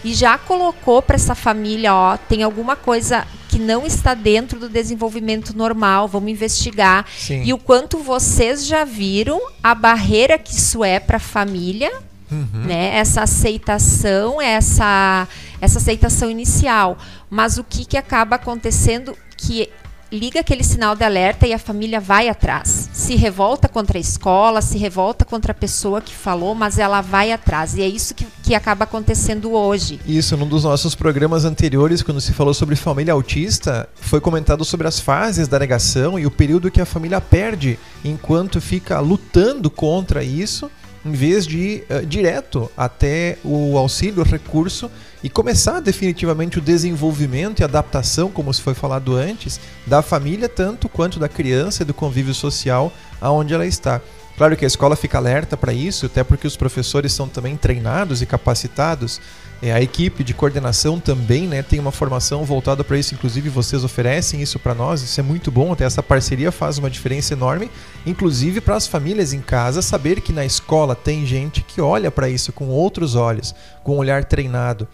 e 0.05 0.15
já 0.15 0.39
colocou 0.39 1.03
para 1.03 1.17
essa 1.17 1.35
família, 1.35 1.95
ó, 1.95 2.17
tem 2.17 2.43
alguma 2.43 2.77
coisa 2.77 3.27
que 3.57 3.63
não 3.63 3.87
está 3.87 4.13
dentro 4.13 4.61
do 4.61 4.69
desenvolvimento 4.69 5.57
normal, 5.57 6.07
vamos 6.07 6.31
investigar. 6.31 7.07
Sim. 7.17 7.43
E 7.43 7.55
o 7.55 7.59
quanto 7.59 7.97
vocês 7.99 8.67
já 8.67 8.85
viram 8.85 9.41
a 9.63 9.75
barreira 9.75 10.39
que 10.39 10.53
isso 10.53 10.85
é 10.85 11.01
para 11.01 11.17
a 11.17 11.21
família, 11.21 11.91
uhum. 12.31 12.65
né? 12.67 12.95
Essa 12.99 13.23
aceitação, 13.23 14.43
essa 14.43 15.27
essa 15.59 15.79
aceitação 15.79 16.31
inicial. 16.31 16.99
Mas 17.31 17.57
o 17.57 17.65
que 17.65 17.87
que 17.87 17.97
acaba 17.97 18.37
acontecendo 18.37 19.17
que 19.39 19.71
liga 20.11 20.41
aquele 20.41 20.63
sinal 20.63 20.95
de 20.95 21.05
alerta 21.05 21.47
e 21.47 21.53
a 21.53 21.59
família 21.59 22.01
vai 22.01 22.29
atrás. 22.29 22.89
se 22.93 23.17
revolta 23.17 23.69
contra 23.69 23.99
a 23.99 24.01
escola, 24.01 24.63
se 24.63 24.79
revolta 24.79 25.25
contra 25.25 25.53
a 25.53 25.55
pessoa 25.55 26.01
que 26.01 26.15
falou, 26.15 26.55
mas 26.55 26.79
ela 26.79 27.01
vai 27.01 27.33
atrás. 27.33 27.75
E 27.75 27.83
é 27.83 27.89
isso 27.89 28.15
que, 28.15 28.27
que 28.43 28.55
acaba 28.55 28.85
acontecendo 28.85 29.53
hoje. 29.53 30.01
Isso, 30.07 30.37
num 30.37 30.49
dos 30.49 30.65
nossos 30.65 30.95
programas 30.95 31.45
anteriores, 31.45 32.03
quando 32.03 32.21
se 32.21 32.33
falou 32.33 32.55
sobre 32.55 32.77
família 32.77 33.13
autista, 33.13 33.89
foi 33.97 34.21
comentado 34.21 34.65
sobre 34.65 34.87
as 34.87 35.01
fases 35.01 35.49
da 35.49 35.59
negação 35.59 36.19
e 36.19 36.27
o 36.27 36.31
período 36.31 36.71
que 36.71 36.81
a 36.81 36.87
família 36.87 37.21
perde 37.21 37.79
enquanto 38.05 38.61
fica 38.61 38.99
lutando 39.01 39.71
contra 39.71 40.23
isso 40.23 40.71
em 41.05 41.13
vez 41.13 41.47
de 41.47 41.59
ir 41.59 41.87
uh, 41.89 42.05
direto 42.05 42.71
até 42.77 43.39
o 43.45 43.79
auxílio, 43.79 44.23
o 44.23 44.27
recurso 44.27 44.91
e 45.27 45.29
começar 45.29 45.81
definitivamente 45.81 46.59
o 46.59 46.63
desenvolvimento 46.63 47.59
e 47.59 47.65
adaptação, 47.65 48.31
como 48.31 48.55
se 48.55 48.63
foi 48.63 48.75
falado 48.75 49.17
antes, 49.17 49.59
da 49.85 50.01
família 50.01 50.49
tanto 50.49 50.89
quanto 50.89 51.19
da 51.19 51.29
criança 51.29 51.83
e 51.83 51.85
do 51.85 51.93
convívio 51.93 52.33
social 52.33 52.93
aonde 53.21 53.53
ela 53.53 53.67
está. 53.67 54.01
Claro 54.37 54.57
que 54.57 54.65
a 54.65 54.69
escola 54.69 54.95
fica 54.95 55.19
alerta 55.19 55.57
para 55.57 55.73
isso, 55.73 56.07
até 56.07 56.23
porque 56.23 56.47
os 56.47 56.57
professores 56.57 57.13
são 57.13 57.27
também 57.27 57.57
treinados 57.57 58.23
e 58.23 58.27
capacitados. 58.27 59.21
É, 59.61 59.73
a 59.73 59.83
equipe 59.83 60.23
de 60.23 60.33
coordenação 60.33 61.01
também 61.01 61.49
né, 61.49 61.61
tem 61.61 61.81
uma 61.81 61.91
formação 61.91 62.45
voltada 62.45 62.85
para 62.85 62.97
isso, 62.97 63.15
inclusive 63.15 63.49
vocês 63.49 63.83
oferecem 63.83 64.41
isso 64.41 64.61
para 64.61 64.75
nós, 64.75 65.03
isso 65.03 65.19
é 65.19 65.23
muito 65.23 65.51
bom, 65.51 65.73
até 65.73 65.85
essa 65.85 66.03
parceria 66.03 66.53
faz 66.53 66.77
uma 66.77 66.91
diferença 66.91 67.33
enorme, 67.33 67.71
inclusive 68.05 68.61
para 68.61 68.77
as 68.77 68.87
famílias 68.87 69.33
em 69.33 69.41
casa 69.41 69.81
saber 69.81 70.21
que 70.21 70.33
na 70.33 70.45
escola 70.45 70.95
tem 70.95 71.27
gente 71.27 71.63
que 71.63 71.81
olha 71.81 72.11
para 72.11 72.29
isso 72.29 72.53
com 72.53 72.69
outros 72.69 73.15
olhos, 73.15 73.55
com 73.83 73.95
um 73.97 73.99
olhar 73.99 74.25
treinado. 74.25 74.87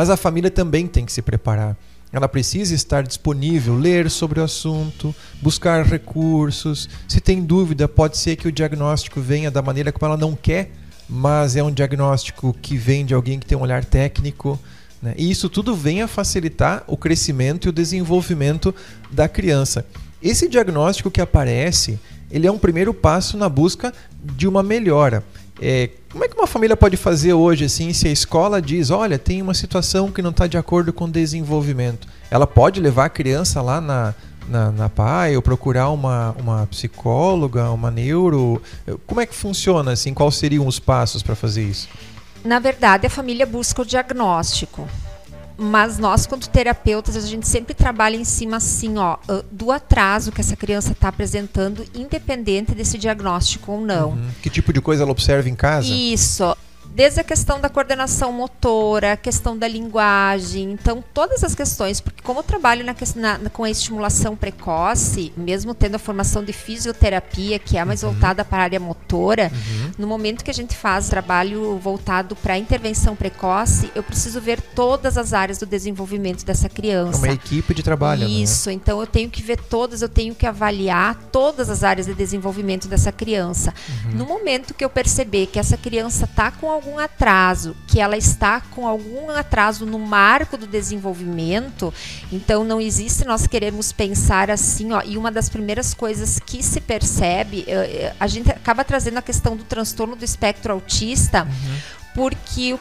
Mas 0.00 0.08
a 0.08 0.16
família 0.16 0.50
também 0.50 0.86
tem 0.86 1.04
que 1.04 1.12
se 1.12 1.20
preparar. 1.20 1.76
Ela 2.10 2.26
precisa 2.26 2.74
estar 2.74 3.02
disponível, 3.02 3.76
ler 3.76 4.08
sobre 4.10 4.40
o 4.40 4.42
assunto, 4.42 5.14
buscar 5.42 5.84
recursos. 5.84 6.88
Se 7.06 7.20
tem 7.20 7.42
dúvida, 7.42 7.86
pode 7.86 8.16
ser 8.16 8.36
que 8.36 8.48
o 8.48 8.50
diagnóstico 8.50 9.20
venha 9.20 9.50
da 9.50 9.60
maneira 9.60 9.92
como 9.92 10.06
ela 10.10 10.16
não 10.16 10.34
quer, 10.34 10.70
mas 11.06 11.54
é 11.54 11.62
um 11.62 11.70
diagnóstico 11.70 12.56
que 12.62 12.78
vem 12.78 13.04
de 13.04 13.12
alguém 13.12 13.38
que 13.38 13.44
tem 13.44 13.58
um 13.58 13.60
olhar 13.60 13.84
técnico. 13.84 14.58
Né? 15.02 15.12
E 15.18 15.30
isso 15.30 15.50
tudo 15.50 15.76
vem 15.76 16.00
a 16.00 16.08
facilitar 16.08 16.82
o 16.86 16.96
crescimento 16.96 17.66
e 17.66 17.68
o 17.68 17.72
desenvolvimento 17.72 18.74
da 19.10 19.28
criança. 19.28 19.84
Esse 20.22 20.48
diagnóstico 20.48 21.10
que 21.10 21.20
aparece, 21.20 22.00
ele 22.30 22.46
é 22.46 22.50
um 22.50 22.58
primeiro 22.58 22.94
passo 22.94 23.36
na 23.36 23.50
busca 23.50 23.92
de 24.34 24.48
uma 24.48 24.62
melhora. 24.62 25.22
É, 25.60 25.90
como 26.10 26.24
é 26.24 26.28
que 26.28 26.36
uma 26.36 26.46
família 26.46 26.76
pode 26.76 26.96
fazer 26.96 27.34
hoje, 27.34 27.66
assim, 27.66 27.92
se 27.92 28.08
a 28.08 28.10
escola 28.10 28.62
diz, 28.62 28.90
olha, 28.90 29.18
tem 29.18 29.42
uma 29.42 29.52
situação 29.52 30.10
que 30.10 30.22
não 30.22 30.30
está 30.30 30.46
de 30.46 30.56
acordo 30.56 30.92
com 30.92 31.04
o 31.04 31.10
desenvolvimento? 31.10 32.08
Ela 32.30 32.46
pode 32.46 32.80
levar 32.80 33.04
a 33.04 33.08
criança 33.10 33.60
lá 33.60 33.80
na, 33.80 34.14
na, 34.48 34.72
na 34.72 34.88
PAI 34.88 35.36
ou 35.36 35.42
procurar 35.42 35.90
uma, 35.90 36.34
uma 36.38 36.66
psicóloga, 36.66 37.70
uma 37.70 37.90
neuro? 37.90 38.60
Como 39.06 39.20
é 39.20 39.26
que 39.26 39.34
funciona, 39.34 39.92
assim? 39.92 40.14
Quais 40.14 40.34
seriam 40.36 40.66
os 40.66 40.78
passos 40.78 41.22
para 41.22 41.34
fazer 41.34 41.62
isso? 41.62 41.88
Na 42.42 42.58
verdade, 42.58 43.06
a 43.06 43.10
família 43.10 43.44
busca 43.44 43.82
o 43.82 43.84
diagnóstico 43.84 44.88
mas 45.62 45.98
nós, 45.98 46.26
quanto 46.26 46.48
terapeutas, 46.48 47.16
a 47.16 47.20
gente 47.20 47.46
sempre 47.46 47.74
trabalha 47.74 48.16
em 48.16 48.24
cima 48.24 48.56
assim, 48.56 48.96
ó, 48.96 49.18
do 49.52 49.70
atraso 49.70 50.32
que 50.32 50.40
essa 50.40 50.56
criança 50.56 50.92
está 50.92 51.08
apresentando, 51.08 51.84
independente 51.94 52.74
desse 52.74 52.96
diagnóstico 52.96 53.72
ou 53.72 53.80
não. 53.82 54.12
Uhum. 54.12 54.30
Que 54.42 54.48
tipo 54.48 54.72
de 54.72 54.80
coisa 54.80 55.02
ela 55.02 55.12
observa 55.12 55.48
em 55.48 55.54
casa? 55.54 55.86
Isso 55.92 56.56
desde 56.94 57.20
a 57.20 57.24
questão 57.24 57.60
da 57.60 57.68
coordenação 57.68 58.32
motora, 58.32 59.12
a 59.12 59.16
questão 59.16 59.56
da 59.56 59.68
linguagem, 59.68 60.72
então 60.72 61.02
todas 61.14 61.44
as 61.44 61.54
questões, 61.54 62.00
porque 62.00 62.22
como 62.22 62.40
eu 62.40 62.42
trabalho 62.42 62.84
na, 62.84 62.94
na, 63.16 63.50
com 63.50 63.64
a 63.64 63.70
estimulação 63.70 64.36
precoce, 64.36 65.32
mesmo 65.36 65.74
tendo 65.74 65.94
a 65.94 65.98
formação 65.98 66.44
de 66.44 66.52
fisioterapia, 66.52 67.58
que 67.58 67.76
é 67.76 67.84
mais 67.84 68.02
uhum. 68.02 68.10
voltada 68.10 68.44
para 68.44 68.58
a 68.58 68.64
área 68.64 68.80
motora, 68.80 69.50
uhum. 69.52 69.92
no 69.98 70.06
momento 70.06 70.44
que 70.44 70.50
a 70.50 70.54
gente 70.54 70.76
faz 70.76 71.08
trabalho 71.08 71.78
voltado 71.78 72.34
para 72.34 72.54
a 72.54 72.58
intervenção 72.58 73.14
precoce, 73.14 73.90
eu 73.94 74.02
preciso 74.02 74.40
ver 74.40 74.60
todas 74.60 75.16
as 75.16 75.32
áreas 75.32 75.58
do 75.58 75.66
desenvolvimento 75.66 76.44
dessa 76.44 76.68
criança. 76.68 77.26
É 77.26 77.30
uma 77.30 77.34
equipe 77.34 77.72
de 77.74 77.82
trabalho. 77.82 78.22
Né? 78.22 78.30
Isso, 78.30 78.68
né? 78.68 78.74
então 78.74 79.00
eu 79.00 79.06
tenho 79.06 79.30
que 79.30 79.42
ver 79.42 79.60
todas, 79.60 80.02
eu 80.02 80.08
tenho 80.08 80.34
que 80.34 80.46
avaliar 80.46 81.14
todas 81.30 81.70
as 81.70 81.84
áreas 81.84 82.06
de 82.06 82.14
desenvolvimento 82.14 82.88
dessa 82.88 83.12
criança. 83.12 83.72
Uhum. 84.06 84.18
No 84.18 84.26
momento 84.26 84.74
que 84.74 84.84
eu 84.84 84.90
perceber 84.90 85.46
que 85.46 85.58
essa 85.58 85.76
criança 85.76 86.24
está 86.24 86.50
com 86.50 86.79
algum 86.80 86.98
atraso, 86.98 87.76
que 87.86 88.00
ela 88.00 88.16
está 88.16 88.60
com 88.60 88.86
algum 88.86 89.28
atraso 89.28 89.84
no 89.84 89.98
marco 89.98 90.56
do 90.56 90.66
desenvolvimento, 90.66 91.92
então 92.32 92.64
não 92.64 92.80
existe 92.80 93.26
nós 93.26 93.46
queremos 93.46 93.92
pensar 93.92 94.50
assim, 94.50 94.92
ó, 94.92 95.02
e 95.04 95.18
uma 95.18 95.30
das 95.30 95.50
primeiras 95.50 95.92
coisas 95.92 96.38
que 96.38 96.62
se 96.62 96.80
percebe, 96.80 97.64
eh, 97.66 97.72
eh, 97.72 98.14
a 98.18 98.26
gente 98.26 98.50
acaba 98.50 98.82
trazendo 98.82 99.18
a 99.18 99.22
questão 99.22 99.54
do 99.54 99.64
transtorno 99.64 100.16
do 100.16 100.24
espectro 100.24 100.72
autista, 100.72 101.44
uhum. 101.44 101.76
porque 102.14 102.78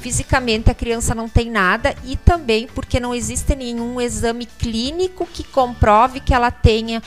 fisicamente 0.00 0.70
a 0.70 0.74
criança 0.74 1.14
não 1.14 1.28
tem 1.28 1.50
nada 1.50 1.94
e 2.04 2.16
também 2.16 2.66
porque 2.66 2.98
não 2.98 3.14
existe 3.14 3.54
nenhum 3.54 4.00
exame 4.00 4.46
clínico 4.46 5.26
que 5.26 5.44
comprove 5.44 6.20
que 6.20 6.32
ela 6.32 6.50
tenha 6.50 7.02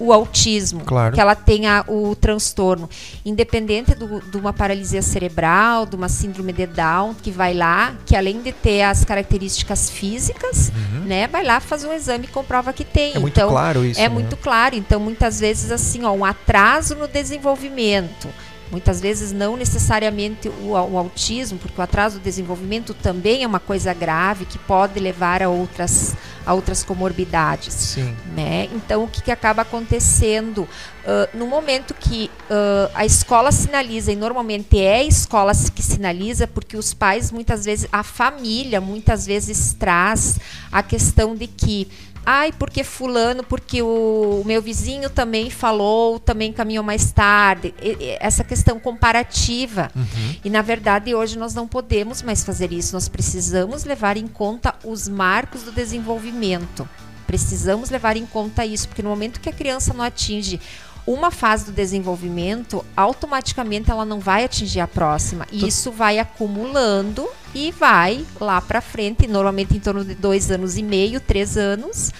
o 0.00 0.14
autismo, 0.14 0.80
claro. 0.80 1.14
que 1.14 1.20
ela 1.20 1.34
tenha 1.34 1.84
o 1.86 2.16
transtorno, 2.16 2.88
independente 3.24 3.94
do, 3.94 4.20
de 4.20 4.36
uma 4.38 4.52
paralisia 4.52 5.02
cerebral, 5.02 5.84
de 5.84 5.94
uma 5.94 6.08
síndrome 6.08 6.54
de 6.54 6.66
Down, 6.66 7.14
que 7.14 7.30
vai 7.30 7.52
lá, 7.52 7.94
que 8.06 8.16
além 8.16 8.40
de 8.40 8.50
ter 8.50 8.82
as 8.82 9.04
características 9.04 9.90
físicas, 9.90 10.72
uhum. 10.74 11.00
né, 11.00 11.28
vai 11.28 11.44
lá 11.44 11.60
fazer 11.60 11.86
um 11.86 11.92
exame 11.92 12.24
e 12.24 12.28
comprova 12.28 12.72
que 12.72 12.84
tem. 12.84 13.12
É 13.14 13.18
muito 13.18 13.36
então, 13.36 13.50
claro 13.50 13.84
isso. 13.84 14.00
É 14.00 14.04
né? 14.04 14.08
muito 14.08 14.36
claro. 14.38 14.74
Então, 14.74 14.98
muitas 14.98 15.38
vezes 15.38 15.70
assim, 15.70 16.02
ó, 16.02 16.12
um 16.12 16.24
atraso 16.24 16.94
no 16.94 17.06
desenvolvimento 17.06 18.28
Muitas 18.70 19.00
vezes 19.00 19.32
não 19.32 19.56
necessariamente 19.56 20.48
o, 20.48 20.70
o, 20.70 20.98
autismo, 20.98 21.58
porque 21.58 21.80
o 21.80 21.82
atraso 21.82 22.18
do 22.18 22.22
desenvolvimento 22.22 22.94
também 22.94 23.42
é 23.42 23.46
uma 23.46 23.58
coisa 23.58 23.92
grave 23.92 24.44
que 24.44 24.58
pode 24.58 25.00
levar 25.00 25.42
a 25.42 25.48
outras, 25.48 26.14
a 26.46 26.54
outras 26.54 26.84
comorbidades. 26.84 27.74
Sim. 27.74 28.16
Né? 28.34 28.68
Então, 28.72 29.04
o 29.04 29.08
que, 29.08 29.22
que 29.22 29.32
acaba 29.32 29.62
acontecendo? 29.62 30.62
Uh, 30.62 31.36
no 31.36 31.46
momento 31.46 31.94
que 31.94 32.30
uh, 32.50 32.90
a 32.94 33.04
escola 33.04 33.50
sinaliza, 33.50 34.12
e 34.12 34.16
normalmente 34.16 34.78
é 34.78 34.96
a 34.96 35.04
escola 35.04 35.52
que 35.74 35.82
sinaliza, 35.82 36.46
porque 36.46 36.76
os 36.76 36.94
pais, 36.94 37.32
muitas 37.32 37.64
vezes, 37.64 37.88
a 37.90 38.04
família, 38.04 38.80
muitas 38.80 39.26
vezes 39.26 39.72
traz 39.72 40.38
a 40.70 40.82
questão 40.82 41.34
de 41.34 41.46
que 41.46 41.88
Ai, 42.24 42.52
porque 42.52 42.84
fulano, 42.84 43.42
porque 43.42 43.82
o, 43.82 44.42
meu 44.44 44.60
vizinho 44.60 45.08
também 45.08 45.50
falou, 45.50 46.18
também 46.18 46.52
caminhou 46.52 46.84
mais 46.84 47.10
tarde. 47.10 47.74
Essa 48.20 48.44
questão 48.44 48.78
comparativa. 48.78 49.90
Uhum. 49.94 50.36
E 50.44 50.50
na 50.50 50.62
verdade 50.62 51.14
hoje 51.14 51.38
nós 51.38 51.54
não 51.54 51.66
podemos 51.66 52.22
mais 52.22 52.44
fazer 52.44 52.72
isso. 52.72 52.94
Nós 52.94 53.08
precisamos 53.08 53.84
levar 53.84 54.16
em 54.16 54.26
conta 54.26 54.74
os 54.84 55.08
marcos 55.08 55.62
do 55.62 55.72
desenvolvimento. 55.72 56.88
Precisamos 57.26 57.90
levar 57.90 58.16
em 58.16 58.26
conta 58.26 58.66
isso, 58.66 58.88
porque 58.88 59.02
no 59.02 59.08
momento 59.08 59.40
que 59.40 59.48
a 59.48 59.52
criança 59.52 59.94
não 59.94 60.04
atinge 60.04 60.60
uma 61.06 61.30
fase 61.30 61.66
do 61.66 61.72
desenvolvimento, 61.72 62.84
automaticamente 62.96 63.90
ela 63.90 64.04
não 64.04 64.20
vai 64.20 64.44
atingir 64.44 64.80
a 64.80 64.88
próxima. 64.88 65.46
E 65.50 65.66
isso 65.66 65.90
vai 65.90 66.18
acumulando 66.18 67.28
e 67.54 67.72
vai 67.72 68.24
lá 68.40 68.60
para 68.60 68.80
frente, 68.80 69.26
normalmente 69.26 69.76
em 69.76 69.80
torno 69.80 70.04
de 70.04 70.14
dois 70.14 70.50
anos 70.50 70.76
e 70.76 70.82
meio, 70.82 71.20
três 71.20 71.56
anos, 71.56 72.12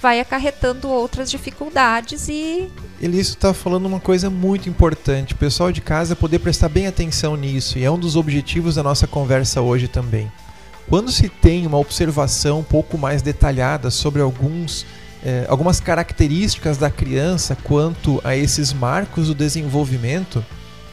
vai 0.00 0.20
acarretando 0.20 0.88
outras 0.88 1.30
dificuldades 1.30 2.28
e. 2.28 2.70
Elício 3.00 3.34
está 3.34 3.52
falando 3.52 3.86
uma 3.86 4.00
coisa 4.00 4.30
muito 4.30 4.68
importante. 4.68 5.34
O 5.34 5.36
pessoal 5.36 5.70
de 5.72 5.80
casa 5.80 6.16
poder 6.16 6.38
prestar 6.38 6.68
bem 6.68 6.86
atenção 6.86 7.36
nisso, 7.36 7.78
e 7.78 7.84
é 7.84 7.90
um 7.90 7.98
dos 7.98 8.16
objetivos 8.16 8.76
da 8.76 8.82
nossa 8.82 9.06
conversa 9.06 9.60
hoje 9.60 9.88
também. 9.88 10.30
Quando 10.88 11.12
se 11.12 11.28
tem 11.28 11.66
uma 11.66 11.76
observação 11.76 12.60
um 12.60 12.64
pouco 12.64 12.96
mais 12.96 13.20
detalhada 13.20 13.90
sobre 13.90 14.22
alguns 14.22 14.86
é, 15.24 15.46
algumas 15.48 15.80
características 15.80 16.78
da 16.78 16.90
criança 16.90 17.56
quanto 17.64 18.20
a 18.24 18.36
esses 18.36 18.72
marcos 18.72 19.28
do 19.28 19.34
desenvolvimento, 19.34 20.44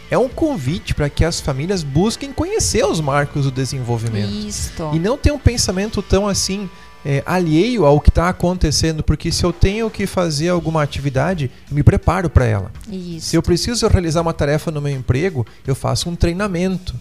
é 0.10 0.18
um 0.18 0.30
convite 0.30 0.94
para 0.94 1.10
que 1.10 1.26
as 1.26 1.40
famílias 1.40 1.84
busquem 1.84 2.32
conhecer 2.32 2.86
os 2.86 3.02
marcos 3.02 3.46
do 3.46 3.52
desenvolvimento. 3.52 4.48
Isto. 4.48 4.92
E 4.94 5.00
não 5.00 5.18
ter 5.18 5.32
um 5.32 5.40
pensamento 5.40 6.02
tão 6.02 6.28
assim 6.28 6.70
é, 7.06 7.22
alheio 7.26 7.86
ao 7.86 8.00
que 8.00 8.10
está 8.10 8.30
acontecendo, 8.30 9.04
porque 9.04 9.32
se 9.32 9.44
eu 9.44 9.54
tenho 9.54 9.90
que 9.90 10.08
fazer 10.08 10.50
alguma 10.50 10.82
atividade, 10.82 11.52
me 11.70 11.84
preparo 11.84 12.30
para 12.30 12.46
ela. 12.46 12.72
Isso. 12.90 13.28
Se 13.28 13.36
eu 13.36 13.44
preciso 13.44 13.88
realizar 13.88 14.22
uma 14.22 14.34
tarefa 14.34 14.72
no 14.72 14.82
meu 14.82 14.94
emprego, 14.94 15.46
eu 15.68 15.76
faço 15.76 16.10
um 16.10 16.16
treinamento 16.16 16.96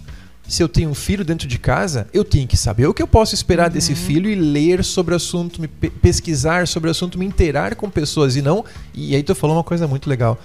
se 0.46 0.62
eu 0.62 0.68
tenho 0.68 0.90
um 0.90 0.94
filho 0.94 1.24
dentro 1.24 1.48
de 1.48 1.58
casa, 1.58 2.06
eu 2.12 2.24
tenho 2.24 2.46
que 2.46 2.56
saber 2.56 2.86
o 2.86 2.94
que 2.94 3.02
eu 3.02 3.06
posso 3.06 3.34
esperar 3.34 3.68
uhum. 3.68 3.74
desse 3.74 3.94
filho 3.94 4.28
e 4.28 4.34
ler 4.34 4.84
sobre 4.84 5.14
o 5.14 5.16
assunto, 5.16 5.60
me 5.60 5.68
pesquisar 5.68 6.68
sobre 6.68 6.88
o 6.88 6.90
assunto, 6.90 7.18
me 7.18 7.24
inteirar 7.24 7.74
com 7.74 7.88
pessoas 7.88 8.36
e 8.36 8.42
não. 8.42 8.64
E 8.92 9.14
aí 9.16 9.22
tu 9.22 9.34
falou 9.34 9.56
uma 9.56 9.64
coisa 9.64 9.88
muito 9.88 10.08
legal. 10.08 10.38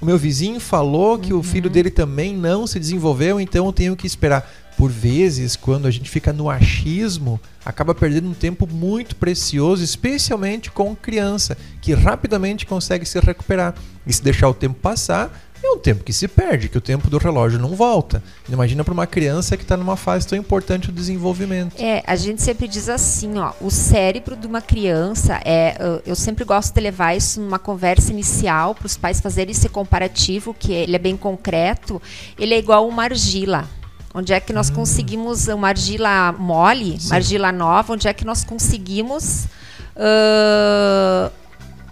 O 0.00 0.04
meu 0.04 0.18
vizinho 0.18 0.60
falou 0.60 1.18
que 1.18 1.32
uhum. 1.32 1.38
o 1.38 1.42
filho 1.42 1.70
dele 1.70 1.88
também 1.88 2.36
não 2.36 2.66
se 2.66 2.80
desenvolveu, 2.80 3.40
então 3.40 3.66
eu 3.66 3.72
tenho 3.72 3.96
que 3.96 4.06
esperar. 4.06 4.50
por 4.76 4.90
vezes, 4.90 5.54
quando 5.54 5.86
a 5.86 5.90
gente 5.90 6.10
fica 6.10 6.32
no 6.32 6.50
achismo, 6.50 7.40
acaba 7.64 7.94
perdendo 7.94 8.28
um 8.28 8.34
tempo 8.34 8.66
muito 8.66 9.14
precioso, 9.14 9.84
especialmente 9.84 10.68
com 10.70 10.96
criança, 10.96 11.56
que 11.80 11.94
rapidamente 11.94 12.66
consegue 12.66 13.06
se 13.06 13.18
recuperar. 13.20 13.74
E 14.04 14.12
se 14.12 14.22
deixar 14.22 14.48
o 14.48 14.54
tempo 14.54 14.74
passar, 14.74 15.43
é 15.66 15.72
um 15.72 15.78
tempo 15.78 16.04
que 16.04 16.12
se 16.12 16.28
perde, 16.28 16.68
que 16.68 16.78
o 16.78 16.80
tempo 16.80 17.08
do 17.08 17.18
relógio 17.18 17.58
não 17.58 17.74
volta. 17.74 18.22
Imagina 18.48 18.84
para 18.84 18.92
uma 18.92 19.06
criança 19.06 19.56
que 19.56 19.62
está 19.62 19.76
numa 19.76 19.96
fase 19.96 20.26
tão 20.26 20.38
importante 20.38 20.88
do 20.88 20.92
desenvolvimento. 20.92 21.74
É, 21.78 22.02
a 22.06 22.16
gente 22.16 22.42
sempre 22.42 22.68
diz 22.68 22.88
assim, 22.88 23.38
ó, 23.38 23.52
o 23.60 23.70
cérebro 23.70 24.36
de 24.36 24.46
uma 24.46 24.60
criança 24.60 25.40
é, 25.44 25.76
eu 26.06 26.14
sempre 26.14 26.44
gosto 26.44 26.74
de 26.74 26.80
levar 26.80 27.16
isso 27.16 27.40
numa 27.40 27.58
conversa 27.58 28.12
inicial 28.12 28.74
para 28.74 28.86
os 28.86 28.96
pais 28.96 29.20
fazerem 29.20 29.52
esse 29.52 29.68
comparativo, 29.68 30.54
que 30.54 30.72
ele 30.72 30.96
é 30.96 30.98
bem 30.98 31.16
concreto. 31.16 32.00
Ele 32.38 32.54
é 32.54 32.58
igual 32.58 32.88
uma 32.88 33.04
argila. 33.04 33.68
Onde 34.14 34.32
é 34.32 34.38
que 34.38 34.52
nós 34.52 34.70
hum. 34.70 34.74
conseguimos 34.74 35.48
uma 35.48 35.68
argila 35.68 36.32
mole, 36.32 37.00
Sim. 37.00 37.08
uma 37.08 37.16
argila 37.16 37.50
nova? 37.50 37.92
Onde 37.92 38.06
é 38.06 38.12
que 38.12 38.24
nós 38.24 38.44
conseguimos 38.44 39.46
uh, 39.96 41.32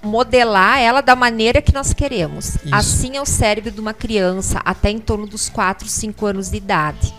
modelar 0.03 0.79
ela 0.79 1.01
da 1.01 1.15
maneira 1.15 1.63
que 1.63 1.73
nós 1.73 1.93
queremos? 1.93 2.57
Isso. 2.57 2.75
Assim 2.75 3.17
é 3.17 3.23
o 3.23 3.27
cérebro 3.27 3.71
de 3.71 3.81
uma 3.81 3.95
criança 3.95 4.61
até 4.65 4.91
em 4.91 4.99
torno 4.99 5.27
dos 5.27 5.49
4, 5.49 5.89
5 5.89 6.27
anos 6.27 6.51
de 6.51 6.57
idade. 6.57 7.15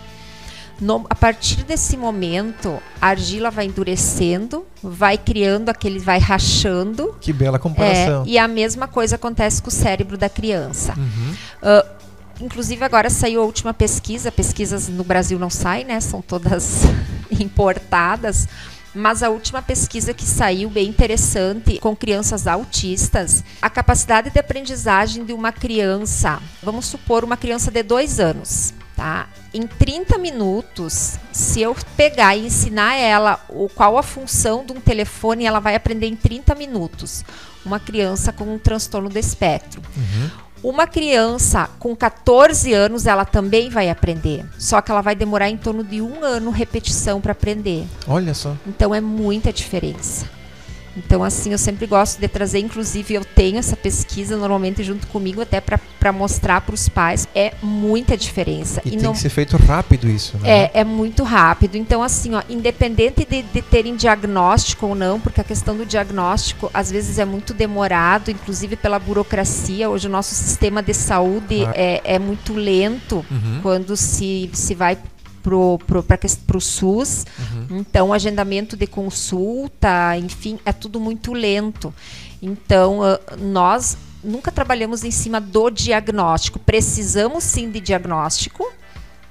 No, 0.81 1.05
a 1.09 1.15
partir 1.15 1.63
desse 1.63 1.95
momento, 1.95 2.77
a 2.99 3.07
argila 3.07 3.49
vai 3.49 3.65
endurecendo, 3.65 4.65
vai 4.81 5.17
criando 5.17 5.69
aquele, 5.69 5.99
vai 5.99 6.19
rachando. 6.19 7.15
Que 7.21 7.31
bela 7.31 7.57
comparação. 7.57 8.23
É, 8.23 8.29
e 8.29 8.37
a 8.37 8.47
mesma 8.47 8.87
coisa 8.87 9.15
acontece 9.15 9.61
com 9.61 9.69
o 9.69 9.71
cérebro 9.71 10.17
da 10.17 10.27
criança. 10.27 10.93
Uhum. 10.97 11.35
Uh, 11.61 12.03
Inclusive 12.41 12.83
agora 12.83 13.09
saiu 13.09 13.41
a 13.41 13.45
última 13.45 13.73
pesquisa, 13.73 14.31
pesquisas 14.31 14.89
no 14.89 15.03
Brasil 15.03 15.37
não 15.37 15.49
saem, 15.49 15.85
né? 15.85 15.99
São 15.99 16.21
todas 16.21 16.81
importadas. 17.31 18.47
Mas 18.93 19.23
a 19.23 19.29
última 19.29 19.61
pesquisa 19.61 20.13
que 20.13 20.23
saiu, 20.23 20.69
bem 20.69 20.87
interessante, 20.87 21.79
com 21.79 21.95
crianças 21.95 22.45
autistas, 22.45 23.43
a 23.61 23.69
capacidade 23.69 24.29
de 24.29 24.39
aprendizagem 24.39 25.25
de 25.25 25.33
uma 25.33 25.51
criança, 25.51 26.39
vamos 26.61 26.85
supor 26.85 27.23
uma 27.23 27.35
criança 27.35 27.71
de 27.71 27.81
dois 27.81 28.19
anos, 28.19 28.73
tá? 28.95 29.27
Em 29.51 29.65
30 29.65 30.17
minutos, 30.17 31.17
se 31.31 31.61
eu 31.61 31.75
pegar 31.97 32.35
e 32.35 32.45
ensinar 32.45 32.95
ela 32.95 33.43
o, 33.49 33.67
qual 33.69 33.97
a 33.97 34.03
função 34.03 34.65
de 34.65 34.73
um 34.73 34.79
telefone, 34.79 35.45
ela 35.45 35.59
vai 35.59 35.75
aprender 35.75 36.07
em 36.07 36.15
30 36.15 36.53
minutos. 36.55 37.23
Uma 37.65 37.79
criança 37.79 38.31
com 38.31 38.45
um 38.45 38.59
transtorno 38.59 39.09
do 39.09 39.17
espectro. 39.17 39.81
Uhum. 39.95 40.31
Uma 40.63 40.87
criança 40.87 41.69
com 41.77 41.93
14 41.93 42.71
anos, 42.71 43.05
ela 43.05 43.25
também 43.25 43.69
vai 43.69 43.89
aprender. 43.89 44.45
Só 44.57 44.79
que 44.79 44.89
ela 44.89 45.01
vai 45.01 45.13
demorar 45.13 45.49
em 45.49 45.57
torno 45.57 45.83
de 45.83 46.01
um 46.01 46.23
ano 46.23 46.51
repetição 46.51 47.19
para 47.19 47.33
aprender. 47.33 47.85
Olha 48.07 48.33
só. 48.33 48.55
Então 48.65 48.95
é 48.95 49.01
muita 49.01 49.51
diferença. 49.51 50.25
Então, 50.95 51.23
assim, 51.23 51.51
eu 51.51 51.57
sempre 51.57 51.85
gosto 51.87 52.19
de 52.19 52.27
trazer, 52.27 52.59
inclusive 52.59 53.13
eu 53.13 53.25
tenho 53.25 53.57
essa 53.57 53.75
pesquisa 53.75 54.37
normalmente 54.37 54.83
junto 54.83 55.07
comigo 55.07 55.41
até 55.41 55.59
para 55.59 56.11
mostrar 56.11 56.61
para 56.61 56.75
os 56.75 56.87
pais. 56.87 57.27
É 57.33 57.53
muita 57.61 58.15
diferença. 58.15 58.81
E, 58.85 58.89
e 58.89 58.91
tem 58.91 59.01
não... 59.01 59.13
que 59.13 59.19
ser 59.19 59.29
feito 59.29 59.57
rápido 59.57 60.07
isso, 60.07 60.37
né? 60.37 60.69
É, 60.73 60.81
é 60.81 60.83
muito 60.83 61.23
rápido. 61.23 61.75
Então, 61.75 62.03
assim, 62.03 62.35
ó, 62.35 62.43
independente 62.49 63.25
de, 63.25 63.41
de 63.41 63.61
terem 63.61 63.95
diagnóstico 63.95 64.87
ou 64.87 64.95
não, 64.95 65.19
porque 65.19 65.41
a 65.41 65.43
questão 65.43 65.75
do 65.75 65.85
diagnóstico 65.85 66.69
às 66.73 66.91
vezes 66.91 67.17
é 67.17 67.25
muito 67.25 67.53
demorado, 67.53 68.29
inclusive 68.29 68.75
pela 68.75 68.99
burocracia. 68.99 69.89
Hoje 69.89 70.07
o 70.07 70.11
nosso 70.11 70.35
sistema 70.35 70.81
de 70.83 70.93
saúde 70.93 71.65
ah. 71.65 71.73
é, 71.75 72.01
é 72.03 72.19
muito 72.19 72.53
lento 72.53 73.25
uhum. 73.29 73.59
quando 73.61 73.97
se, 73.97 74.49
se 74.53 74.75
vai 74.75 74.97
pro, 75.43 75.77
pro, 75.85 76.03
pro 76.47 76.61
SUS. 76.61 77.25
Uhum. 77.37 77.79
Então, 77.79 78.13
agendamento 78.13 78.75
de 78.77 78.87
consulta, 78.87 80.17
enfim, 80.17 80.57
é 80.65 80.71
tudo 80.71 80.99
muito 80.99 81.33
lento. 81.33 81.93
Então, 82.41 83.01
uh, 83.01 83.19
nós 83.37 83.97
nunca 84.23 84.51
trabalhamos 84.51 85.03
em 85.03 85.11
cima 85.11 85.39
do 85.39 85.69
diagnóstico. 85.69 86.57
Precisamos 86.57 87.43
sim 87.43 87.69
de 87.69 87.79
diagnóstico, 87.79 88.65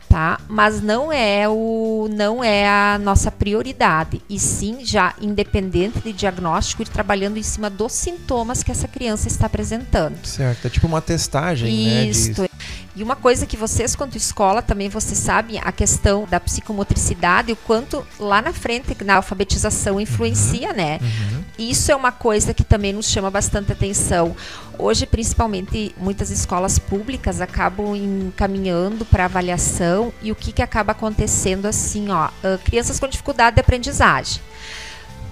tá? 0.09 0.38
Mas 0.49 0.83
não 0.83 1.11
é 1.11 1.49
o 1.49 2.09
não 2.12 2.45
é 2.45 2.69
a 2.69 3.00
nossa 3.02 3.31
prioridade. 3.43 4.23
E 4.31 4.39
sim, 4.39 4.85
já 4.85 5.17
independente 5.21 5.99
de 5.99 6.13
diagnóstico, 6.13 6.83
ir 6.83 6.89
trabalhando 6.89 7.39
em 7.39 7.43
cima 7.43 7.69
dos 7.69 7.91
sintomas 7.91 8.63
que 8.63 8.71
essa 8.71 8.87
criança 8.87 9.27
está 9.27 9.47
apresentando. 9.47 10.25
Certo, 10.25 10.69
é 10.69 10.71
tipo 10.71 10.87
uma 10.87 11.01
testagem, 11.01 12.09
Isso. 12.09 12.40
né? 12.40 12.49
De... 12.49 12.62
E 12.95 13.03
uma 13.03 13.16
coisa 13.16 13.47
que 13.47 13.57
vocês, 13.57 13.97
quanto 13.97 14.16
escola, 14.16 14.61
também 14.61 14.88
vocês 14.88 15.19
sabem, 15.19 15.59
a 15.59 15.73
questão 15.73 16.27
da 16.31 16.38
psicomotricidade, 16.38 17.51
o 17.51 17.57
quanto 17.57 18.07
lá 18.21 18.43
na 18.43 18.53
frente, 18.53 18.95
na 19.03 19.16
alfabetização, 19.16 19.99
influencia, 19.99 20.69
uhum. 20.69 20.77
né? 20.77 20.99
Uhum. 21.01 21.43
Isso 21.59 21.90
é 21.90 21.97
uma 21.97 22.12
coisa 22.12 22.53
que 22.53 22.62
também 22.62 22.93
nos 22.93 23.07
chama 23.07 23.31
bastante 23.31 23.73
atenção. 23.73 24.37
Hoje, 24.79 25.07
principalmente, 25.07 25.95
muitas 25.97 26.31
escolas 26.31 26.79
públicas 26.79 27.40
acabam 27.40 27.95
encaminhando 27.97 29.05
para 29.07 29.25
avaliação 29.25 30.12
e 30.23 30.31
o 30.31 30.35
que, 30.35 30.53
que 30.53 30.62
acaba 30.62 30.93
acontecendo 30.93 31.66
assim, 31.66 32.11
ó, 32.11 32.29
crianças 32.64 33.01
com 33.01 33.09
dificuldade 33.33 33.57
de 33.57 33.61
aprendizagem 33.61 34.40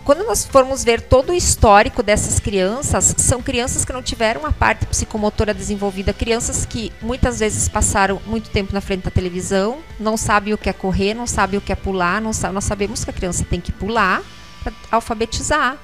quando 0.03 0.25
nós 0.25 0.45
formos 0.45 0.83
ver 0.83 1.03
todo 1.03 1.31
o 1.31 1.35
histórico 1.35 2.03
dessas 2.03 2.41
crianças, 2.41 3.15
são 3.19 3.41
crianças 3.41 3.85
que 3.85 3.93
não 3.93 4.03
tiveram 4.03 4.45
a 4.45 4.51
parte 4.51 4.85
psicomotora 4.87 5.55
desenvolvida, 5.55 6.13
crianças 6.13 6.65
que 6.65 6.91
muitas 7.01 7.39
vezes 7.39 7.69
passaram 7.69 8.21
muito 8.27 8.51
tempo 8.51 8.73
na 8.73 8.81
frente 8.81 9.05
da 9.05 9.11
televisão, 9.11 9.79
não 10.01 10.17
sabem 10.17 10.53
o 10.53 10.59
que 10.59 10.69
é 10.69 10.73
correr, 10.73 11.15
não 11.15 11.29
sabem 11.29 11.59
o 11.59 11.61
que 11.61 11.71
é 11.71 11.77
pular, 11.77 12.21
não 12.21 12.33
sabe, 12.33 12.55
nós 12.55 12.65
sabemos 12.65 13.05
que 13.05 13.11
a 13.11 13.13
criança 13.13 13.45
tem 13.45 13.61
que 13.61 13.71
pular 13.71 14.23
para 14.65 14.73
alfabetizar. 14.91 15.79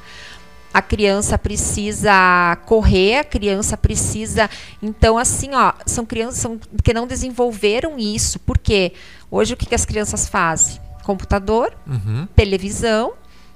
A 0.74 0.82
criança 0.82 1.38
precisa 1.38 2.58
correr, 2.66 3.18
a 3.18 3.24
criança 3.24 3.76
precisa. 3.76 4.50
Então, 4.82 5.16
assim, 5.16 5.54
ó, 5.54 5.72
são 5.86 6.04
crianças 6.04 6.50
que 6.82 6.92
não 6.92 7.06
desenvolveram 7.06 7.98
isso. 7.98 8.38
Porque 8.40 8.92
hoje 9.30 9.54
o 9.54 9.56
que, 9.56 9.64
que 9.64 9.74
as 9.74 9.86
crianças 9.86 10.28
fazem? 10.28 10.85
Computador, 11.06 11.72
uhum. 11.86 12.26
televisão, 12.34 13.12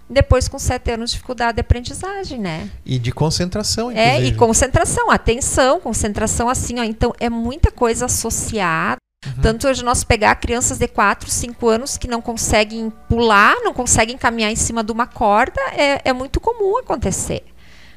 depois 0.09 0.47
com 0.47 0.57
sete 0.57 0.93
anos 0.93 1.11
de 1.11 1.17
dificuldade 1.17 1.55
de 1.57 1.61
aprendizagem, 1.63 2.39
né? 2.39 2.71
E 2.87 2.97
de 2.97 3.11
concentração, 3.11 3.91
inclusive. 3.91 4.25
É, 4.25 4.29
e 4.29 4.37
concentração, 4.37 5.11
atenção, 5.11 5.81
concentração 5.81 6.49
assim, 6.49 6.79
ó. 6.79 6.85
Então, 6.85 7.13
é 7.19 7.29
muita 7.29 7.73
coisa 7.73 8.05
associada. 8.05 8.99
Uhum. 9.27 9.43
Tanto 9.43 9.67
hoje 9.67 9.85
nós 9.85 10.05
pegar 10.05 10.37
crianças 10.37 10.79
de 10.79 10.87
4, 10.87 11.29
5 11.29 11.69
anos 11.69 11.99
que 11.99 12.07
não 12.07 12.23
conseguem 12.23 12.89
pular, 13.09 13.57
não 13.65 13.75
conseguem 13.75 14.17
caminhar 14.17 14.53
em 14.53 14.57
cima 14.57 14.85
de 14.85 14.93
uma 14.93 15.09
corda, 15.09 15.61
é, 15.73 16.01
é 16.05 16.13
muito 16.13 16.39
comum 16.39 16.79
acontecer. 16.79 17.43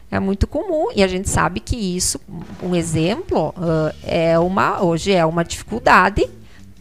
É 0.10 0.20
muito 0.20 0.48
comum 0.48 0.88
e 0.96 1.04
a 1.04 1.08
gente 1.08 1.30
sabe 1.30 1.60
que 1.60 1.76
isso, 1.76 2.20
um 2.62 2.76
exemplo, 2.76 3.50
uh, 3.50 3.96
é 4.04 4.38
uma 4.40 4.84
hoje 4.84 5.12
é 5.12 5.24
uma 5.24 5.44
dificuldade 5.44 6.28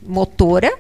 motora 0.03 0.73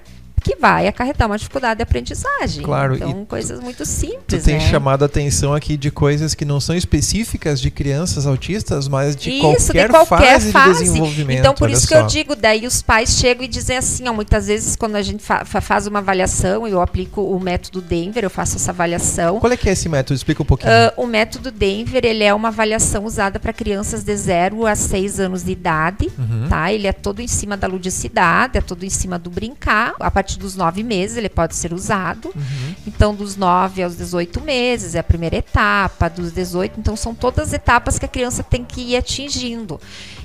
que 0.42 0.56
vai 0.56 0.86
acarretar 0.86 1.26
uma 1.26 1.38
dificuldade 1.38 1.78
de 1.78 1.82
aprendizagem. 1.82 2.62
Claro. 2.62 2.96
Então, 2.96 3.24
coisas 3.24 3.60
muito 3.60 3.84
simples. 3.86 4.42
Tu 4.42 4.44
tem 4.44 4.54
né? 4.54 4.60
chamado 4.60 5.02
a 5.02 5.06
atenção 5.06 5.54
aqui 5.54 5.76
de 5.76 5.90
coisas 5.90 6.34
que 6.34 6.44
não 6.44 6.60
são 6.60 6.74
específicas 6.74 7.60
de 7.60 7.70
crianças 7.70 8.26
autistas, 8.26 8.88
mas 8.88 9.16
de, 9.16 9.30
isso, 9.30 9.40
qualquer, 9.40 9.86
de 9.86 9.92
qualquer 9.92 10.40
fase, 10.40 10.52
fase, 10.52 10.78
de 10.78 10.84
desenvolvimento. 10.84 11.38
Então, 11.38 11.54
por 11.54 11.70
isso 11.70 11.86
só. 11.86 11.88
que 11.88 11.94
eu 11.94 12.06
digo, 12.06 12.36
daí 12.36 12.66
os 12.66 12.82
pais 12.82 13.16
chegam 13.16 13.44
e 13.44 13.48
dizem 13.48 13.76
assim, 13.76 14.08
ó, 14.08 14.12
muitas 14.12 14.46
vezes 14.46 14.76
quando 14.76 14.96
a 14.96 15.02
gente 15.02 15.22
fa 15.22 15.44
faz 15.44 15.86
uma 15.86 16.00
avaliação, 16.00 16.66
eu 16.66 16.80
aplico 16.80 17.22
o 17.22 17.38
método 17.38 17.80
Denver, 17.80 18.24
eu 18.24 18.30
faço 18.30 18.56
essa 18.56 18.70
avaliação. 18.70 19.38
Qual 19.38 19.52
é 19.52 19.56
que 19.56 19.68
é 19.68 19.72
esse 19.72 19.88
método? 19.88 20.14
Explica 20.14 20.42
um 20.42 20.46
pouquinho. 20.46 20.70
Uh, 20.70 21.02
o 21.02 21.06
método 21.06 21.50
Denver, 21.50 22.04
ele 22.04 22.24
é 22.24 22.34
uma 22.34 22.48
avaliação 22.48 23.04
usada 23.04 23.38
para 23.38 23.52
crianças 23.52 24.02
de 24.02 24.16
0 24.16 24.66
a 24.66 24.74
6 24.74 25.20
anos 25.20 25.42
de 25.44 25.52
idade, 25.52 26.10
uhum. 26.18 26.48
tá? 26.48 26.72
Ele 26.72 26.86
é 26.86 26.92
todo 26.92 27.20
em 27.20 27.28
cima 27.28 27.56
da 27.56 27.66
ludicidade, 27.66 28.58
é 28.58 28.60
todo 28.60 28.84
em 28.84 28.90
cima 28.90 29.18
do 29.18 29.30
brincar. 29.30 29.94
A 30.00 30.10
partir 30.10 30.31
dos 30.38 30.56
9 30.56 30.82
meses 30.82 31.16
ele 31.16 31.28
pode 31.28 31.54
ser 31.54 31.72
usado. 31.72 32.32
Uhum. 32.34 32.74
Então, 32.86 33.14
dos 33.14 33.36
9 33.36 33.82
aos 33.82 33.96
18 33.96 34.40
meses 34.40 34.94
é 34.94 34.98
a 34.98 35.04
primeira 35.04 35.36
etapa, 35.36 36.08
dos 36.08 36.32
18, 36.32 36.78
então 36.78 36.96
são 36.96 37.14
todas 37.14 37.48
as 37.48 37.52
etapas 37.52 37.98
que 37.98 38.04
a 38.04 38.08
criança 38.08 38.42
tem 38.42 38.64
que 38.64 38.80
ir 38.80 38.96
atingindo. 38.96 39.80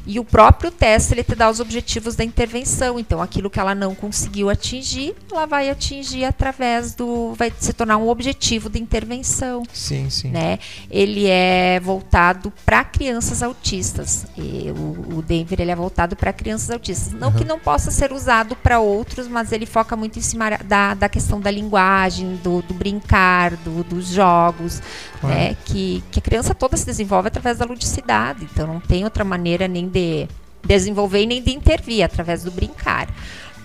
E 0.07 0.19
o 0.19 0.23
próprio 0.23 0.71
teste 0.71 1.13
ele 1.13 1.23
te 1.23 1.35
dá 1.35 1.49
os 1.49 1.59
objetivos 1.59 2.15
da 2.15 2.23
intervenção. 2.23 2.97
Então, 2.97 3.21
aquilo 3.21 3.49
que 3.49 3.59
ela 3.59 3.75
não 3.75 3.93
conseguiu 3.93 4.49
atingir, 4.49 5.13
ela 5.29 5.45
vai 5.45 5.69
atingir 5.69 6.23
através 6.23 6.95
do. 6.95 7.33
vai 7.33 7.51
se 7.59 7.73
tornar 7.73 7.97
um 7.97 8.07
objetivo 8.07 8.69
de 8.69 8.79
intervenção. 8.79 9.63
Sim, 9.73 10.09
sim. 10.09 10.29
Né? 10.29 10.59
Ele 10.89 11.27
é 11.27 11.77
voltado 11.81 12.53
para 12.65 12.85
crianças 12.85 13.43
autistas. 13.43 14.25
E 14.37 14.71
o, 14.71 15.17
o 15.17 15.21
Denver 15.21 15.59
ele 15.59 15.71
é 15.71 15.75
voltado 15.75 16.15
para 16.15 16.31
crianças 16.31 16.71
autistas. 16.71 17.11
Não 17.11 17.27
uhum. 17.27 17.35
que 17.35 17.43
não 17.43 17.59
possa 17.59 17.91
ser 17.91 18.13
usado 18.13 18.55
para 18.55 18.79
outros, 18.79 19.27
mas 19.27 19.51
ele 19.51 19.65
foca 19.65 19.97
muito 19.97 20.17
em 20.17 20.21
cima 20.21 20.51
da, 20.63 20.93
da 20.93 21.09
questão 21.09 21.41
da 21.41 21.51
linguagem, 21.51 22.37
do, 22.37 22.61
do 22.61 22.73
brincar, 22.73 23.57
do, 23.57 23.83
dos 23.83 24.07
jogos, 24.07 24.81
claro. 25.19 25.35
né? 25.35 25.57
que, 25.65 26.01
que 26.09 26.19
a 26.19 26.21
criança 26.21 26.55
toda 26.55 26.77
se 26.77 26.85
desenvolve 26.85 27.27
através 27.27 27.57
da 27.57 27.65
ludicidade. 27.65 28.47
Então, 28.49 28.65
não 28.65 28.79
tem 28.79 29.03
outra 29.03 29.25
maneira 29.25 29.67
nem 29.67 29.85
de 29.87 29.96
de 29.97 30.27
desenvolver 30.65 31.23
e 31.23 31.25
nem 31.25 31.41
de 31.41 31.51
intervir 31.51 32.03
através 32.03 32.43
do 32.43 32.51
brincar. 32.51 33.07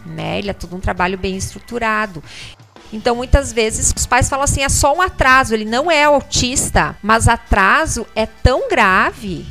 né? 0.07 0.39
Ele 0.39 0.51
é 0.51 0.55
todo 0.55 0.75
um 0.75 0.81
trabalho 0.81 1.19
bem 1.19 1.37
estruturado. 1.37 2.23
Então, 2.93 3.17
muitas 3.17 3.53
vezes, 3.53 3.93
os 3.97 4.07
pais 4.07 4.29
falam 4.29 4.45
assim: 4.45 4.63
é 4.63 4.69
só 4.69 4.95
um 4.95 5.01
atraso, 5.01 5.55
ele 5.55 5.65
não 5.65 5.91
é 5.91 6.05
autista, 6.05 6.97
mas 7.03 7.29
atraso 7.29 8.07
é 8.15 8.27
tão 8.27 8.69
grave 8.69 9.47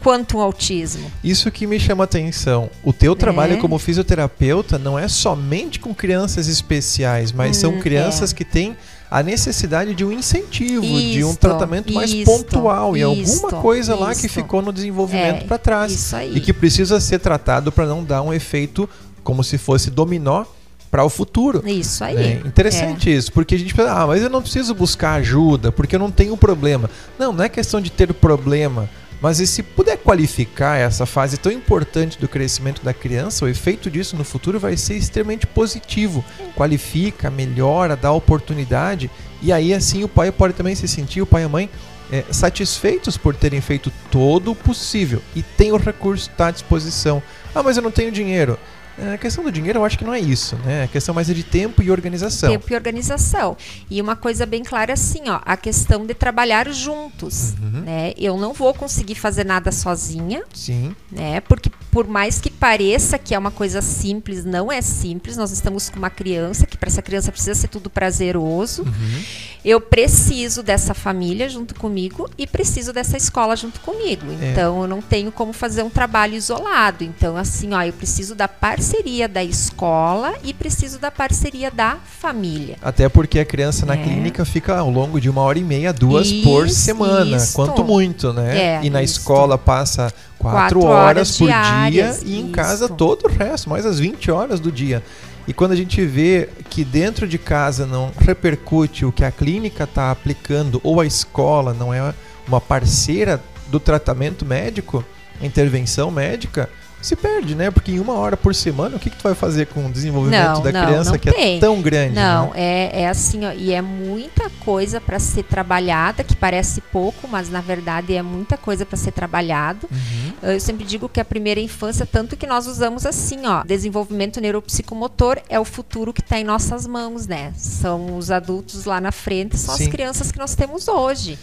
quanto 0.00 0.36
um 0.36 0.40
autismo. 0.40 1.10
Isso 1.22 1.50
que 1.50 1.66
me 1.66 1.80
chama 1.80 2.04
a 2.04 2.06
atenção. 2.06 2.68
O 2.82 2.92
teu 2.92 3.16
trabalho 3.16 3.54
é. 3.54 3.56
como 3.56 3.78
fisioterapeuta 3.78 4.78
não 4.78 4.98
é 4.98 5.08
somente 5.08 5.78
com 5.78 5.94
crianças 5.94 6.46
especiais, 6.46 7.32
mas 7.32 7.56
hum, 7.56 7.60
são 7.60 7.80
crianças 7.80 8.32
é. 8.32 8.34
que 8.34 8.44
têm 8.44 8.76
a 9.10 9.22
necessidade 9.22 9.94
de 9.94 10.04
um 10.04 10.12
incentivo, 10.12 10.84
isto, 10.84 11.12
de 11.12 11.24
um 11.24 11.34
tratamento 11.34 11.92
mais 11.92 12.12
isto, 12.12 12.24
pontual 12.24 12.96
e 12.96 13.02
alguma 13.02 13.50
coisa 13.60 13.94
lá 13.94 14.14
que 14.14 14.28
ficou 14.28 14.60
no 14.60 14.72
desenvolvimento 14.72 15.44
é, 15.44 15.46
para 15.46 15.58
trás 15.58 16.12
e 16.32 16.40
que 16.40 16.52
precisa 16.52 16.98
ser 17.00 17.18
tratado 17.18 17.70
para 17.70 17.86
não 17.86 18.02
dar 18.02 18.22
um 18.22 18.32
efeito 18.32 18.88
como 19.22 19.44
se 19.44 19.56
fosse 19.58 19.90
dominó 19.90 20.44
para 20.90 21.04
o 21.04 21.10
futuro. 21.10 21.60
Isso 21.66 22.04
aí. 22.04 22.14
Né? 22.14 22.42
Interessante 22.44 23.10
é. 23.10 23.14
isso, 23.14 23.32
porque 23.32 23.56
a 23.56 23.58
gente 23.58 23.74
pensa, 23.74 23.92
ah, 23.92 24.06
mas 24.06 24.22
eu 24.22 24.30
não 24.30 24.40
preciso 24.40 24.74
buscar 24.74 25.14
ajuda, 25.14 25.72
porque 25.72 25.96
eu 25.96 25.98
não 25.98 26.10
tenho 26.10 26.36
problema. 26.36 26.88
Não, 27.18 27.32
não 27.32 27.42
é 27.42 27.48
questão 27.48 27.80
de 27.80 27.90
ter 27.90 28.14
problema. 28.14 28.88
Mas 29.24 29.40
e 29.40 29.46
se 29.46 29.62
puder 29.62 29.96
qualificar 29.96 30.76
essa 30.76 31.06
fase 31.06 31.38
tão 31.38 31.50
importante 31.50 32.18
do 32.18 32.28
crescimento 32.28 32.84
da 32.84 32.92
criança, 32.92 33.46
o 33.46 33.48
efeito 33.48 33.90
disso 33.90 34.16
no 34.16 34.22
futuro 34.22 34.60
vai 34.60 34.76
ser 34.76 34.96
extremamente 34.96 35.46
positivo. 35.46 36.22
Qualifica, 36.54 37.30
melhora, 37.30 37.96
dá 37.96 38.12
oportunidade 38.12 39.10
e 39.40 39.50
aí 39.50 39.72
assim 39.72 40.04
o 40.04 40.08
pai 40.08 40.30
pode 40.30 40.52
também 40.52 40.74
se 40.74 40.86
sentir, 40.86 41.22
o 41.22 41.26
pai 41.26 41.40
e 41.40 41.44
a 41.46 41.48
mãe, 41.48 41.70
é, 42.12 42.22
satisfeitos 42.30 43.16
por 43.16 43.34
terem 43.34 43.62
feito 43.62 43.90
todo 44.10 44.50
o 44.50 44.54
possível 44.54 45.22
e 45.34 45.42
tem 45.42 45.72
o 45.72 45.78
recurso 45.78 46.28
está 46.28 46.48
à 46.48 46.50
disposição. 46.50 47.22
Ah, 47.54 47.62
mas 47.62 47.78
eu 47.78 47.82
não 47.82 47.90
tenho 47.90 48.12
dinheiro. 48.12 48.58
É, 48.98 49.14
a 49.14 49.18
questão 49.18 49.42
do 49.42 49.50
dinheiro 49.50 49.80
eu 49.80 49.84
acho 49.84 49.98
que 49.98 50.04
não 50.04 50.14
é 50.14 50.20
isso, 50.20 50.56
né? 50.64 50.84
A 50.84 50.88
questão 50.88 51.14
mais 51.14 51.28
é 51.28 51.34
de 51.34 51.42
tempo 51.42 51.82
e 51.82 51.90
organização. 51.90 52.50
Tempo 52.50 52.72
e 52.72 52.74
organização. 52.74 53.56
E 53.90 54.00
uma 54.00 54.14
coisa 54.14 54.46
bem 54.46 54.62
clara 54.62 54.92
assim, 54.92 55.28
ó, 55.28 55.40
a 55.44 55.56
questão 55.56 56.06
de 56.06 56.14
trabalhar 56.14 56.70
juntos, 56.70 57.54
uhum. 57.60 57.80
né? 57.82 58.12
Eu 58.16 58.36
não 58.36 58.52
vou 58.52 58.72
conseguir 58.72 59.14
fazer 59.14 59.44
nada 59.44 59.72
sozinha. 59.72 60.42
Sim. 60.52 60.94
Né? 61.10 61.40
Porque 61.40 61.70
por 61.90 62.06
mais 62.06 62.40
que 62.40 62.50
pareça 62.50 63.18
que 63.18 63.34
é 63.34 63.38
uma 63.38 63.50
coisa 63.50 63.82
simples, 63.82 64.44
não 64.44 64.70
é 64.70 64.80
simples. 64.80 65.36
Nós 65.36 65.50
estamos 65.50 65.90
com 65.90 65.98
uma 65.98 66.10
criança 66.10 66.66
que 66.66 66.76
para 66.76 66.88
essa 66.88 67.02
criança 67.02 67.32
precisa 67.32 67.54
ser 67.54 67.68
tudo 67.68 67.90
prazeroso. 67.90 68.82
Uhum. 68.82 69.22
Eu 69.64 69.80
preciso 69.80 70.62
dessa 70.62 70.94
família 70.94 71.48
junto 71.48 71.74
comigo 71.74 72.28
e 72.36 72.46
preciso 72.46 72.92
dessa 72.92 73.16
escola 73.16 73.56
junto 73.56 73.80
comigo. 73.80 74.26
É. 74.40 74.52
Então 74.52 74.82
eu 74.82 74.88
não 74.88 75.00
tenho 75.00 75.32
como 75.32 75.52
fazer 75.52 75.82
um 75.82 75.90
trabalho 75.90 76.34
isolado. 76.34 77.02
Então 77.02 77.36
assim, 77.36 77.72
ó, 77.72 77.82
eu 77.82 77.92
preciso 77.92 78.34
da 78.34 78.46
parceria 78.46 78.83
parceria 78.84 79.26
da 79.26 79.42
escola 79.42 80.34
e 80.44 80.52
preciso 80.52 80.98
da 80.98 81.10
parceria 81.10 81.70
da 81.70 81.96
família. 81.96 82.76
Até 82.82 83.08
porque 83.08 83.38
a 83.38 83.44
criança 83.44 83.86
na 83.86 83.94
é. 83.94 84.02
clínica 84.02 84.44
fica 84.44 84.76
ao 84.76 84.90
longo 84.90 85.18
de 85.18 85.30
uma 85.30 85.40
hora 85.40 85.58
e 85.58 85.64
meia, 85.64 85.90
duas 85.90 86.26
isso, 86.26 86.42
por 86.44 86.68
semana, 86.68 87.38
isso. 87.38 87.54
quanto 87.54 87.82
muito, 87.82 88.30
né? 88.34 88.58
É, 88.58 88.84
e 88.84 88.90
na 88.90 89.02
isso. 89.02 89.20
escola 89.20 89.56
passa 89.56 90.12
quatro, 90.38 90.80
quatro 90.80 90.84
horas, 90.84 91.06
horas, 91.06 91.38
por 91.38 91.46
diárias, 91.46 92.20
dia 92.20 92.28
e 92.28 92.38
em 92.38 92.50
casa 92.50 92.86
todo 92.86 93.24
o 93.24 93.28
resto, 93.30 93.70
mais 93.70 93.86
as 93.86 93.98
20 93.98 94.30
horas 94.30 94.60
do 94.60 94.70
dia. 94.70 95.02
E 95.48 95.54
quando 95.54 95.72
a 95.72 95.76
gente 95.76 96.04
vê 96.04 96.50
que 96.68 96.84
dentro 96.84 97.26
de 97.26 97.38
casa 97.38 97.86
não 97.86 98.12
repercute 98.18 99.06
o 99.06 99.12
que 99.12 99.24
a 99.24 99.30
clínica 99.30 99.84
está 99.84 100.10
aplicando 100.10 100.78
ou 100.84 101.00
a 101.00 101.06
escola 101.06 101.72
não 101.72 101.92
é 101.92 102.12
uma 102.46 102.60
parceira 102.60 103.42
do 103.68 103.80
tratamento 103.80 104.44
médico, 104.44 105.02
intervenção 105.40 106.10
médica, 106.10 106.68
se 107.04 107.14
perde, 107.16 107.54
né? 107.54 107.70
Porque 107.70 107.92
em 107.92 108.00
uma 108.00 108.14
hora 108.14 108.36
por 108.36 108.54
semana, 108.54 108.96
o 108.96 108.98
que, 108.98 109.10
que 109.10 109.16
tu 109.16 109.22
vai 109.22 109.34
fazer 109.34 109.66
com 109.66 109.86
o 109.86 109.92
desenvolvimento 109.92 110.54
não, 110.54 110.62
da 110.62 110.72
não, 110.72 110.86
criança 110.86 111.10
não 111.12 111.18
que 111.18 111.28
é 111.28 111.32
tem. 111.32 111.56
é 111.56 111.60
tão 111.60 111.82
grande? 111.82 112.14
Não, 112.14 112.46
né? 112.46 112.52
é, 112.56 113.02
é 113.02 113.08
assim, 113.08 113.44
ó, 113.44 113.52
e 113.52 113.72
é 113.72 113.82
muita 113.82 114.50
coisa 114.64 115.00
para 115.00 115.18
ser 115.18 115.42
trabalhada, 115.44 116.24
que 116.24 116.34
parece 116.34 116.80
pouco, 116.80 117.28
mas 117.28 117.50
na 117.50 117.60
verdade 117.60 118.14
é 118.14 118.22
muita 118.22 118.56
coisa 118.56 118.86
para 118.86 118.96
ser 118.96 119.12
trabalhado. 119.12 119.88
Uhum. 119.90 120.50
Eu 120.54 120.60
sempre 120.60 120.84
digo 120.84 121.08
que 121.08 121.20
a 121.20 121.24
primeira 121.24 121.60
infância, 121.60 122.06
tanto 122.06 122.36
que 122.36 122.46
nós 122.46 122.66
usamos 122.66 123.04
assim, 123.04 123.46
ó, 123.46 123.62
desenvolvimento 123.64 124.40
neuropsicomotor 124.40 125.38
é 125.48 125.60
o 125.60 125.64
futuro 125.64 126.12
que 126.12 126.20
está 126.20 126.38
em 126.38 126.44
nossas 126.44 126.86
mãos, 126.86 127.26
né? 127.26 127.52
São 127.56 128.16
os 128.16 128.30
adultos 128.30 128.84
lá 128.84 129.00
na 129.00 129.12
frente, 129.12 129.58
são 129.58 129.76
Sim. 129.76 129.84
as 129.84 129.88
crianças 129.90 130.32
que 130.32 130.38
nós 130.38 130.54
temos 130.54 130.88
hoje. 130.88 131.38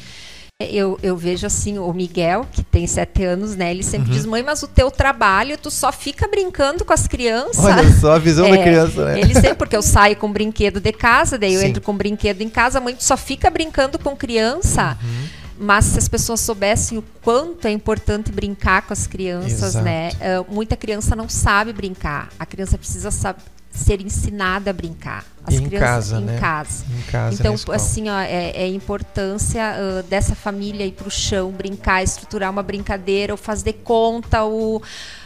Eu, 0.70 1.00
eu 1.02 1.16
vejo 1.16 1.46
assim, 1.48 1.78
o 1.78 1.94
Miguel, 1.94 2.46
que 2.52 2.64
tem 2.64 2.86
sete 2.88 3.24
anos, 3.24 3.56
né? 3.56 3.72
Ele 3.72 3.84
sempre 3.84 4.10
uhum. 4.10 4.16
diz, 4.16 4.26
mãe, 4.26 4.44
mas 4.44 4.62
o 4.64 4.68
teu 4.68 4.92
trabalho, 4.92 5.58
tu 5.58 5.72
só 5.72 5.92
fica 5.92 6.28
brincando 6.28 6.84
com 6.84 6.94
as 6.94 7.08
crianças. 7.08 7.64
Olha 7.64 7.92
só 8.00 8.14
a 8.14 8.20
visão 8.20 8.46
é, 8.46 8.58
da 8.58 8.64
criança, 8.64 9.06
né? 9.06 9.20
Ele 9.20 9.34
sempre, 9.34 9.56
porque 9.56 9.76
eu 9.76 9.82
saio 9.82 10.16
com 10.16 10.32
brinquedo 10.32 10.80
de 10.80 10.92
casa, 10.92 11.38
daí 11.38 11.54
eu 11.54 11.62
entro 11.62 11.82
com 11.82 11.96
brinquedo 11.96 12.42
em 12.42 12.50
casa, 12.50 12.80
mãe 12.80 12.96
tu 12.96 13.04
só 13.04 13.18
fica 13.18 13.50
brincando 13.50 13.98
com 13.98 14.16
criança. 14.16 14.98
Uhum. 15.02 15.42
Mas 15.64 15.86
se 15.86 16.00
as 16.00 16.08
pessoas 16.08 16.40
soubessem 16.40 16.98
o 16.98 17.04
quanto 17.22 17.68
é 17.68 17.72
importante 17.72 18.32
brincar 18.32 18.82
com 18.82 18.94
as 18.94 19.06
crianças, 19.06 19.76
Exato. 19.76 19.86
né? 19.86 20.10
Uh, 20.10 20.52
muita 20.52 20.76
criança 20.76 21.16
não 21.16 21.30
sabe 21.30 21.72
brincar. 21.72 22.30
A 22.40 22.48
criança 22.48 22.80
precisa 22.80 23.12
saber 23.12 23.42
ser 23.72 24.02
ensinada 24.02 24.70
a 24.70 24.74
brincar. 24.74 25.26
As 25.44 25.56
em 25.56 25.64
crianças 25.64 25.90
casa, 25.90 26.18
em 26.18 26.26
né? 26.26 26.40
casa. 26.40 26.86
Em 26.86 27.12
casa 27.12 27.36
então, 27.36 27.56
assim, 27.74 28.10
ó, 28.10 28.20
é, 28.20 28.52
é 28.56 28.64
a 28.64 28.68
importância 28.68 29.74
uh, 29.74 30.04
dessa 30.04 30.36
família 30.36 30.86
ir 30.86 30.92
para 30.92 31.08
o 31.08 31.12
chão, 31.12 31.52
brincar, 31.52 32.04
estruturar 32.04 32.52
uma 32.52 32.62
brincadeira, 32.62 33.34
ou 33.34 33.38
fazer 33.38 33.74
conta, 33.84 34.44
o 34.44 34.82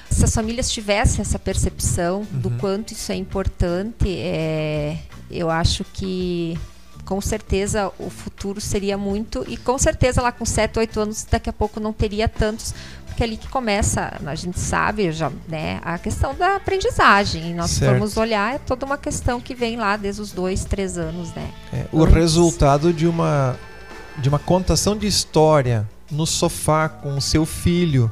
se 0.10 0.24
as 0.24 0.34
famílias 0.34 0.72
tivessem 0.72 1.22
essa 1.22 1.38
percepção 1.38 2.20
uhum. 2.20 2.40
do 2.40 2.52
quanto 2.52 2.94
isso 2.94 3.12
é 3.12 3.16
importante, 3.16 4.08
é, 4.08 4.98
eu 5.30 5.50
acho 5.50 5.84
que 5.84 6.58
com 7.04 7.22
certeza 7.22 7.92
o 8.00 8.10
futuro 8.10 8.60
seria 8.60 8.98
muito 8.98 9.46
e 9.48 9.58
com 9.58 9.78
certeza 9.78 10.22
lá 10.22 10.32
com 10.32 10.46
7, 10.46 10.80
8 10.80 11.00
anos 11.00 11.28
daqui 11.30 11.50
a 11.50 11.54
pouco 11.54 11.80
não 11.80 11.94
teria 11.94 12.28
tantos 12.28 12.74
porque 13.16 13.24
é 13.24 13.28
ali 13.28 13.38
que 13.38 13.48
começa, 13.48 14.12
a 14.26 14.36
gente 14.36 14.60
sabe 14.60 15.10
já, 15.14 15.32
né, 15.48 15.80
a 15.84 15.98
questão 15.98 16.36
da 16.36 16.58
aprendizagem. 16.58 17.52
E 17.52 17.54
nós 17.54 17.72
certo. 17.72 17.92
formos 17.92 18.18
olhar, 18.18 18.56
é 18.56 18.58
toda 18.58 18.86
uma 18.86 18.98
questão 18.98 19.40
que 19.40 19.56
vem 19.56 19.78
lá 19.78 19.96
desde 19.96 20.22
os 20.22 20.34
dois, 20.34 20.66
três 20.66 20.98
anos, 20.98 21.34
né? 21.34 21.50
É, 21.72 21.86
o 21.94 22.04
resultado 22.04 22.92
de 22.92 23.08
uma, 23.08 23.58
de 24.18 24.28
uma 24.28 24.38
contação 24.38 24.98
de 24.98 25.08
história 25.08 25.90
no 26.12 26.26
sofá 26.26 26.90
com 26.90 27.16
o 27.16 27.22
seu 27.22 27.46
filho 27.46 28.12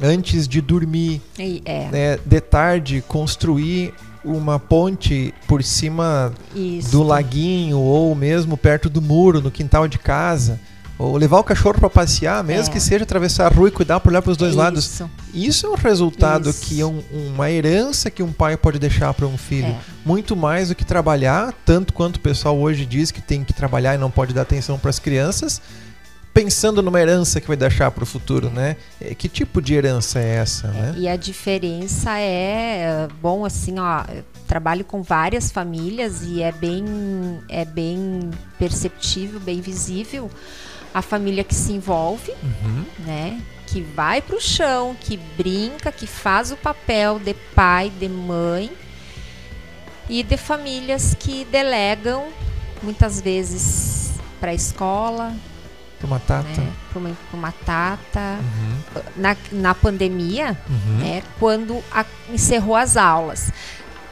antes 0.00 0.46
de 0.46 0.60
dormir. 0.60 1.20
É. 1.64 1.88
né, 1.90 2.18
de 2.24 2.40
tarde, 2.40 3.04
construir 3.08 3.92
uma 4.24 4.60
ponte 4.60 5.34
por 5.48 5.64
cima 5.64 6.32
Isso. 6.54 6.92
do 6.92 7.02
laguinho 7.02 7.78
ou 7.78 8.14
mesmo 8.14 8.56
perto 8.56 8.88
do 8.88 9.02
muro, 9.02 9.42
no 9.42 9.50
quintal 9.50 9.88
de 9.88 9.98
casa 9.98 10.60
ou 10.98 11.16
levar 11.16 11.38
o 11.38 11.44
cachorro 11.44 11.78
para 11.78 11.90
passear, 11.90 12.42
mesmo 12.44 12.70
é. 12.70 12.72
que 12.72 12.80
seja 12.80 13.02
atravessar 13.02 13.46
a 13.46 13.54
rua 13.54 13.68
e 13.68 13.70
cuidar 13.70 13.98
por 14.00 14.10
olhar 14.10 14.22
para 14.22 14.30
os 14.30 14.36
dois 14.36 14.52
Isso. 14.52 14.58
lados. 14.58 15.02
Isso 15.32 15.66
é 15.66 15.70
um 15.70 15.74
resultado 15.74 16.50
Isso. 16.50 16.60
que 16.60 16.80
é 16.80 16.86
um, 16.86 17.02
uma 17.12 17.50
herança 17.50 18.10
que 18.10 18.22
um 18.22 18.32
pai 18.32 18.56
pode 18.56 18.78
deixar 18.78 19.12
para 19.12 19.26
um 19.26 19.36
filho. 19.36 19.68
É. 19.68 19.76
Muito 20.04 20.36
mais 20.36 20.68
do 20.68 20.74
que 20.74 20.84
trabalhar, 20.84 21.52
tanto 21.64 21.92
quanto 21.92 22.16
o 22.16 22.20
pessoal 22.20 22.56
hoje 22.56 22.86
diz 22.86 23.10
que 23.10 23.20
tem 23.20 23.42
que 23.42 23.52
trabalhar 23.52 23.94
e 23.94 23.98
não 23.98 24.10
pode 24.10 24.32
dar 24.32 24.42
atenção 24.42 24.78
para 24.78 24.90
as 24.90 25.00
crianças, 25.00 25.60
pensando 26.32 26.80
numa 26.80 27.00
herança 27.00 27.40
que 27.40 27.48
vai 27.48 27.56
deixar 27.56 27.90
para 27.90 28.04
o 28.04 28.06
futuro, 28.06 28.48
né? 28.50 28.76
É, 29.00 29.14
que 29.14 29.28
tipo 29.28 29.60
de 29.60 29.74
herança 29.74 30.20
é 30.20 30.36
essa, 30.36 30.68
né? 30.68 30.94
E 30.96 31.08
a 31.08 31.16
diferença 31.16 32.18
é, 32.18 33.08
bom, 33.20 33.44
assim, 33.44 33.80
ó, 33.80 34.04
trabalho 34.46 34.84
com 34.84 35.02
várias 35.02 35.50
famílias 35.50 36.22
e 36.22 36.40
é 36.40 36.52
bem, 36.52 36.84
é 37.48 37.64
bem 37.64 38.30
perceptível, 38.58 39.40
bem 39.40 39.60
visível 39.60 40.30
a 40.94 41.02
família 41.02 41.42
que 41.42 41.54
se 41.54 41.72
envolve, 41.72 42.32
uhum. 42.42 42.84
né? 43.00 43.42
Que 43.66 43.82
vai 43.82 44.22
para 44.22 44.36
o 44.36 44.40
chão, 44.40 44.96
que 44.98 45.16
brinca, 45.36 45.90
que 45.90 46.06
faz 46.06 46.52
o 46.52 46.56
papel 46.56 47.18
de 47.18 47.34
pai, 47.34 47.90
de 47.90 48.08
mãe, 48.08 48.70
e 50.08 50.22
de 50.22 50.36
famílias 50.36 51.16
que 51.18 51.44
delegam 51.46 52.28
muitas 52.82 53.20
vezes 53.20 54.12
para 54.38 54.52
a 54.52 54.54
escola, 54.54 55.34
para 55.98 56.06
uma 56.06 56.20
tata, 56.20 56.60
né? 56.60 56.72
para 56.90 56.98
uma, 56.98 57.16
uma, 57.32 57.52
tata. 57.52 58.38
Uhum. 58.38 59.02
Na, 59.16 59.36
na 59.50 59.74
pandemia, 59.74 60.56
uhum. 60.68 60.98
né? 60.98 61.22
quando 61.40 61.82
a, 61.90 62.04
encerrou 62.30 62.76
as 62.76 62.96
aulas. 62.96 63.50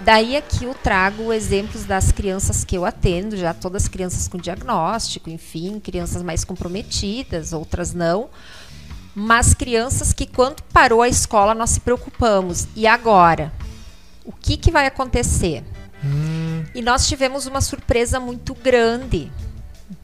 Daí 0.04 0.36
aqui 0.36 0.64
eu 0.64 0.74
trago 0.74 1.32
exemplos 1.32 1.84
das 1.84 2.10
crianças 2.10 2.64
que 2.64 2.76
eu 2.76 2.84
atendo, 2.84 3.36
já 3.36 3.54
todas 3.54 3.86
crianças 3.86 4.26
com 4.26 4.36
diagnóstico, 4.36 5.30
enfim, 5.30 5.78
crianças 5.78 6.22
mais 6.22 6.44
comprometidas, 6.44 7.52
outras 7.52 7.94
não. 7.94 8.28
Mas 9.14 9.54
crianças 9.54 10.12
que 10.12 10.26
quando 10.26 10.62
parou 10.72 11.02
a 11.02 11.08
escola 11.08 11.54
nós 11.54 11.70
se 11.70 11.80
preocupamos. 11.80 12.66
E 12.74 12.86
agora? 12.86 13.52
O 14.24 14.32
que, 14.32 14.56
que 14.56 14.72
vai 14.72 14.86
acontecer? 14.86 15.62
Hum. 16.04 16.64
E 16.74 16.82
nós 16.82 17.06
tivemos 17.06 17.46
uma 17.46 17.60
surpresa 17.60 18.18
muito 18.18 18.54
grande. 18.54 19.30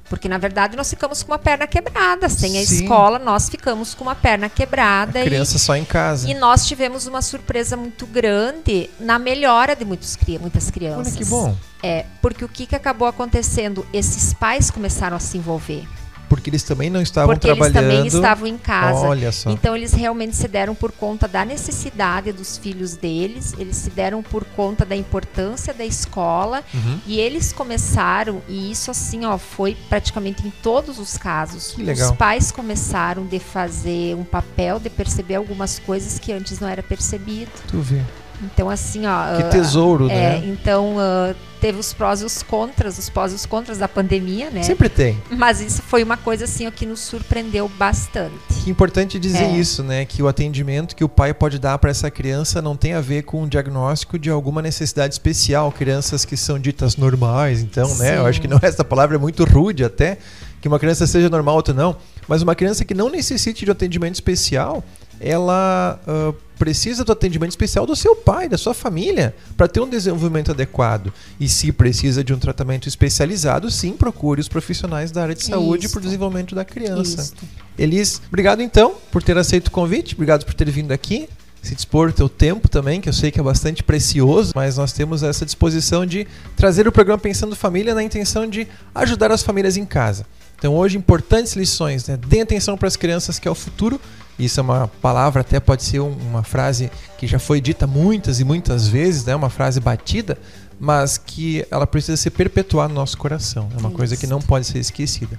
Porque, 0.08 0.28
na 0.28 0.38
verdade, 0.38 0.76
nós 0.76 0.88
ficamos 0.88 1.22
com 1.22 1.32
uma 1.32 1.38
perna 1.38 1.66
quebrada. 1.66 2.28
Sem 2.28 2.58
a 2.58 2.64
Sim. 2.64 2.82
escola, 2.82 3.18
nós 3.18 3.48
ficamos 3.48 3.94
com 3.94 4.04
uma 4.04 4.14
perna 4.14 4.48
quebrada. 4.48 5.20
A 5.20 5.24
criança 5.24 5.56
e, 5.56 5.58
só 5.58 5.76
em 5.76 5.84
casa. 5.84 6.28
e 6.28 6.34
nós 6.34 6.66
tivemos 6.66 7.06
uma 7.06 7.22
surpresa 7.22 7.76
muito 7.76 8.06
grande 8.06 8.90
na 8.98 9.18
melhora 9.18 9.76
de 9.76 9.84
muitos, 9.84 10.16
muitas 10.40 10.70
crianças. 10.70 11.08
Olha 11.08 11.16
que 11.16 11.24
bom. 11.24 11.56
É, 11.82 12.06
porque 12.20 12.44
o 12.44 12.48
que, 12.48 12.66
que 12.66 12.74
acabou 12.74 13.06
acontecendo? 13.06 13.86
Esses 13.92 14.32
pais 14.32 14.70
começaram 14.70 15.16
a 15.16 15.20
se 15.20 15.38
envolver. 15.38 15.86
Porque 16.28 16.50
eles 16.50 16.62
também 16.62 16.90
não 16.90 17.00
estavam 17.00 17.34
porque 17.34 17.48
eles 17.48 17.58
trabalhando. 17.58 17.90
também 17.92 18.06
estavam 18.06 18.46
em 18.46 18.58
casa. 18.58 19.06
Olha 19.06 19.32
só. 19.32 19.50
Então 19.50 19.74
eles 19.74 19.92
realmente 19.92 20.36
se 20.36 20.46
deram 20.48 20.74
por 20.74 20.92
conta 20.92 21.26
da 21.26 21.44
necessidade 21.44 22.32
dos 22.32 22.58
filhos 22.58 22.96
deles, 22.96 23.54
eles 23.58 23.76
se 23.76 23.90
deram 23.90 24.22
por 24.22 24.44
conta 24.44 24.84
da 24.84 24.94
importância 24.96 25.72
da 25.72 25.84
escola 25.84 26.62
Uhum. 26.74 26.98
e 27.06 27.18
eles 27.18 27.52
começaram, 27.52 28.42
e 28.48 28.70
isso 28.70 28.90
assim, 28.90 29.24
ó, 29.24 29.38
foi 29.38 29.76
praticamente 29.88 30.46
em 30.46 30.50
todos 30.62 30.98
os 30.98 31.16
casos. 31.16 31.72
Que 31.72 31.82
legal. 31.82 32.10
Os 32.10 32.16
pais 32.16 32.50
começaram 32.52 33.24
de 33.26 33.38
fazer 33.38 34.14
um 34.16 34.24
papel, 34.24 34.78
de 34.78 34.90
perceber 34.90 35.36
algumas 35.36 35.78
coisas 35.78 36.18
que 36.18 36.32
antes 36.32 36.58
não 36.60 36.68
era 36.68 36.82
percebido. 36.82 37.50
Tu 37.68 37.78
vê. 37.80 38.02
Então 38.42 38.70
assim, 38.70 39.02
ó, 39.06 39.36
Que 39.36 39.44
tesouro, 39.50 40.08
é, 40.10 40.38
né? 40.38 40.42
então 40.46 40.96
ah, 40.98 41.34
teve 41.60 41.78
os 41.78 41.92
prós 41.92 42.20
e 42.20 42.24
os 42.24 42.40
contras, 42.42 42.96
os 42.98 43.08
prós 43.08 43.32
e 43.32 43.34
os 43.34 43.44
contras 43.44 43.78
da 43.78 43.88
pandemia, 43.88 44.48
né? 44.50 44.62
Sempre 44.62 44.88
tem. 44.88 45.20
Mas 45.30 45.60
isso 45.60 45.82
foi 45.82 46.04
uma 46.04 46.16
coisa 46.16 46.44
assim 46.44 46.66
ó, 46.66 46.70
que 46.70 46.86
nos 46.86 47.00
surpreendeu 47.00 47.68
bastante. 47.76 48.32
Que 48.64 48.70
importante 48.70 49.18
dizer 49.18 49.44
É. 49.44 49.56
isso, 49.56 49.82
né? 49.82 50.04
Que 50.04 50.22
o 50.22 50.28
atendimento 50.28 50.94
que 50.94 51.02
o 51.02 51.08
pai 51.08 51.34
pode 51.34 51.58
dar 51.58 51.76
para 51.78 51.90
essa 51.90 52.10
criança 52.10 52.62
não 52.62 52.76
tem 52.76 52.94
a 52.94 53.00
ver 53.00 53.22
com 53.22 53.42
um 53.42 53.48
diagnóstico 53.48 54.18
de 54.18 54.30
alguma 54.30 54.62
necessidade 54.62 55.14
especial. 55.14 55.72
Crianças 55.72 56.24
que 56.24 56.36
são 56.36 56.58
ditas 56.58 56.96
normais, 56.96 57.60
então, 57.60 57.88
né? 57.96 58.16
Eu 58.18 58.22
Sim. 58.22 58.28
acho 58.28 58.40
que 58.40 58.46
não 58.48 58.58
essa 58.62 58.84
palavra 58.84 59.16
é 59.16 59.18
muito 59.18 59.44
rude 59.44 59.84
até 59.84 60.18
que 60.60 60.68
uma 60.68 60.78
criança 60.78 61.06
seja 61.06 61.28
normal 61.28 61.54
outra 61.54 61.72
não, 61.72 61.96
mas 62.26 62.42
uma 62.42 62.54
criança 62.54 62.84
que 62.84 62.92
não 62.92 63.08
necessite 63.08 63.64
de 63.64 63.70
um 63.70 63.72
atendimento 63.72 64.14
especial, 64.14 64.82
ela 65.20 66.00
ah, 66.06 66.32
precisa 66.58 67.04
do 67.04 67.12
atendimento 67.12 67.50
especial 67.50 67.86
do 67.86 67.96
seu 67.96 68.16
pai, 68.16 68.48
da 68.48 68.58
sua 68.58 68.74
família, 68.74 69.34
para 69.56 69.68
ter 69.68 69.80
um 69.80 69.88
desenvolvimento 69.88 70.50
adequado. 70.50 71.12
E 71.38 71.48
se 71.48 71.72
precisa 71.72 72.24
de 72.24 72.34
um 72.34 72.38
tratamento 72.38 72.88
especializado, 72.88 73.70
sim, 73.70 73.92
procure 73.92 74.40
os 74.40 74.48
profissionais 74.48 75.10
da 75.10 75.22
área 75.22 75.34
de 75.34 75.44
saúde 75.44 75.88
para 75.88 75.98
o 75.98 76.02
desenvolvimento 76.02 76.54
da 76.54 76.64
criança. 76.64 77.22
Isso. 77.22 77.34
Elis, 77.78 78.20
obrigado 78.28 78.60
então 78.60 78.96
por 79.10 79.22
ter 79.22 79.38
aceito 79.38 79.68
o 79.68 79.70
convite, 79.70 80.14
obrigado 80.14 80.44
por 80.44 80.52
ter 80.52 80.68
vindo 80.68 80.90
aqui, 80.90 81.28
se 81.62 81.74
dispor 81.74 82.12
teu 82.12 82.28
tempo 82.28 82.68
também, 82.68 83.00
que 83.00 83.08
eu 83.08 83.12
sei 83.12 83.30
que 83.30 83.38
é 83.38 83.42
bastante 83.42 83.82
precioso, 83.82 84.52
mas 84.54 84.76
nós 84.76 84.92
temos 84.92 85.22
essa 85.22 85.44
disposição 85.44 86.06
de 86.06 86.26
trazer 86.56 86.88
o 86.88 86.92
programa 86.92 87.20
Pensando 87.20 87.54
Família 87.54 87.94
na 87.94 88.02
intenção 88.02 88.48
de 88.48 88.66
ajudar 88.94 89.30
as 89.30 89.42
famílias 89.42 89.76
em 89.76 89.84
casa. 89.84 90.26
Então 90.58 90.74
hoje 90.74 90.96
importantes 90.96 91.54
lições, 91.54 92.06
né? 92.06 92.16
Dê 92.16 92.40
atenção 92.40 92.76
para 92.76 92.88
as 92.88 92.96
crianças 92.96 93.38
que 93.38 93.46
é 93.46 93.50
o 93.50 93.54
futuro. 93.54 94.00
Isso 94.38 94.60
é 94.60 94.62
uma 94.62 94.88
palavra, 95.02 95.40
até 95.40 95.58
pode 95.58 95.82
ser 95.82 96.00
um- 96.00 96.16
uma 96.30 96.42
frase 96.42 96.90
que 97.18 97.26
já 97.26 97.38
foi 97.38 97.60
dita 97.60 97.86
muitas 97.86 98.38
e 98.40 98.44
muitas 98.44 98.86
vezes, 98.86 99.24
né? 99.24 99.34
Uma 99.34 99.50
frase 99.50 99.80
batida, 99.80 100.38
mas 100.78 101.18
que 101.18 101.66
ela 101.70 101.86
precisa 101.86 102.16
ser 102.16 102.30
perpetuada 102.30 102.88
no 102.88 102.94
nosso 102.94 103.18
coração. 103.18 103.68
É 103.76 103.80
uma 103.80 103.90
coisa 103.90 104.16
que 104.16 104.24
Isso. 104.26 104.32
não 104.32 104.40
pode 104.40 104.66
ser 104.66 104.78
esquecida. 104.78 105.38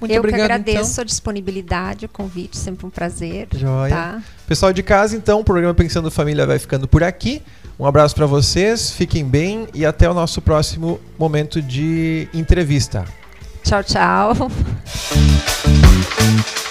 Muito 0.00 0.12
eu 0.12 0.18
obrigado, 0.20 0.38
que 0.38 0.44
agradeço 0.52 0.92
então. 0.92 1.02
a 1.02 1.04
disponibilidade, 1.04 2.06
o 2.06 2.08
convite, 2.08 2.56
sempre 2.56 2.86
um 2.86 2.90
prazer. 2.90 3.46
Joia. 3.54 3.94
Tá? 3.94 4.22
Pessoal 4.46 4.72
de 4.72 4.82
casa, 4.82 5.14
então, 5.14 5.40
o 5.40 5.44
programa 5.44 5.74
Pensando 5.74 6.10
Família 6.10 6.46
vai 6.46 6.58
ficando 6.58 6.88
por 6.88 7.04
aqui. 7.04 7.42
Um 7.78 7.84
abraço 7.86 8.14
para 8.14 8.24
vocês, 8.26 8.90
fiquem 8.90 9.24
bem 9.24 9.68
e 9.74 9.84
até 9.86 10.08
o 10.10 10.14
nosso 10.14 10.40
próximo 10.40 10.98
momento 11.18 11.60
de 11.62 12.28
entrevista. 12.32 13.04
Tchau, 13.62 13.84
tchau. 13.84 14.50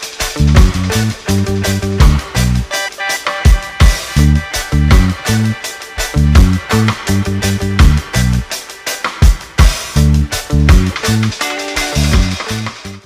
Thank 0.91 1.19
you. 7.19 7.28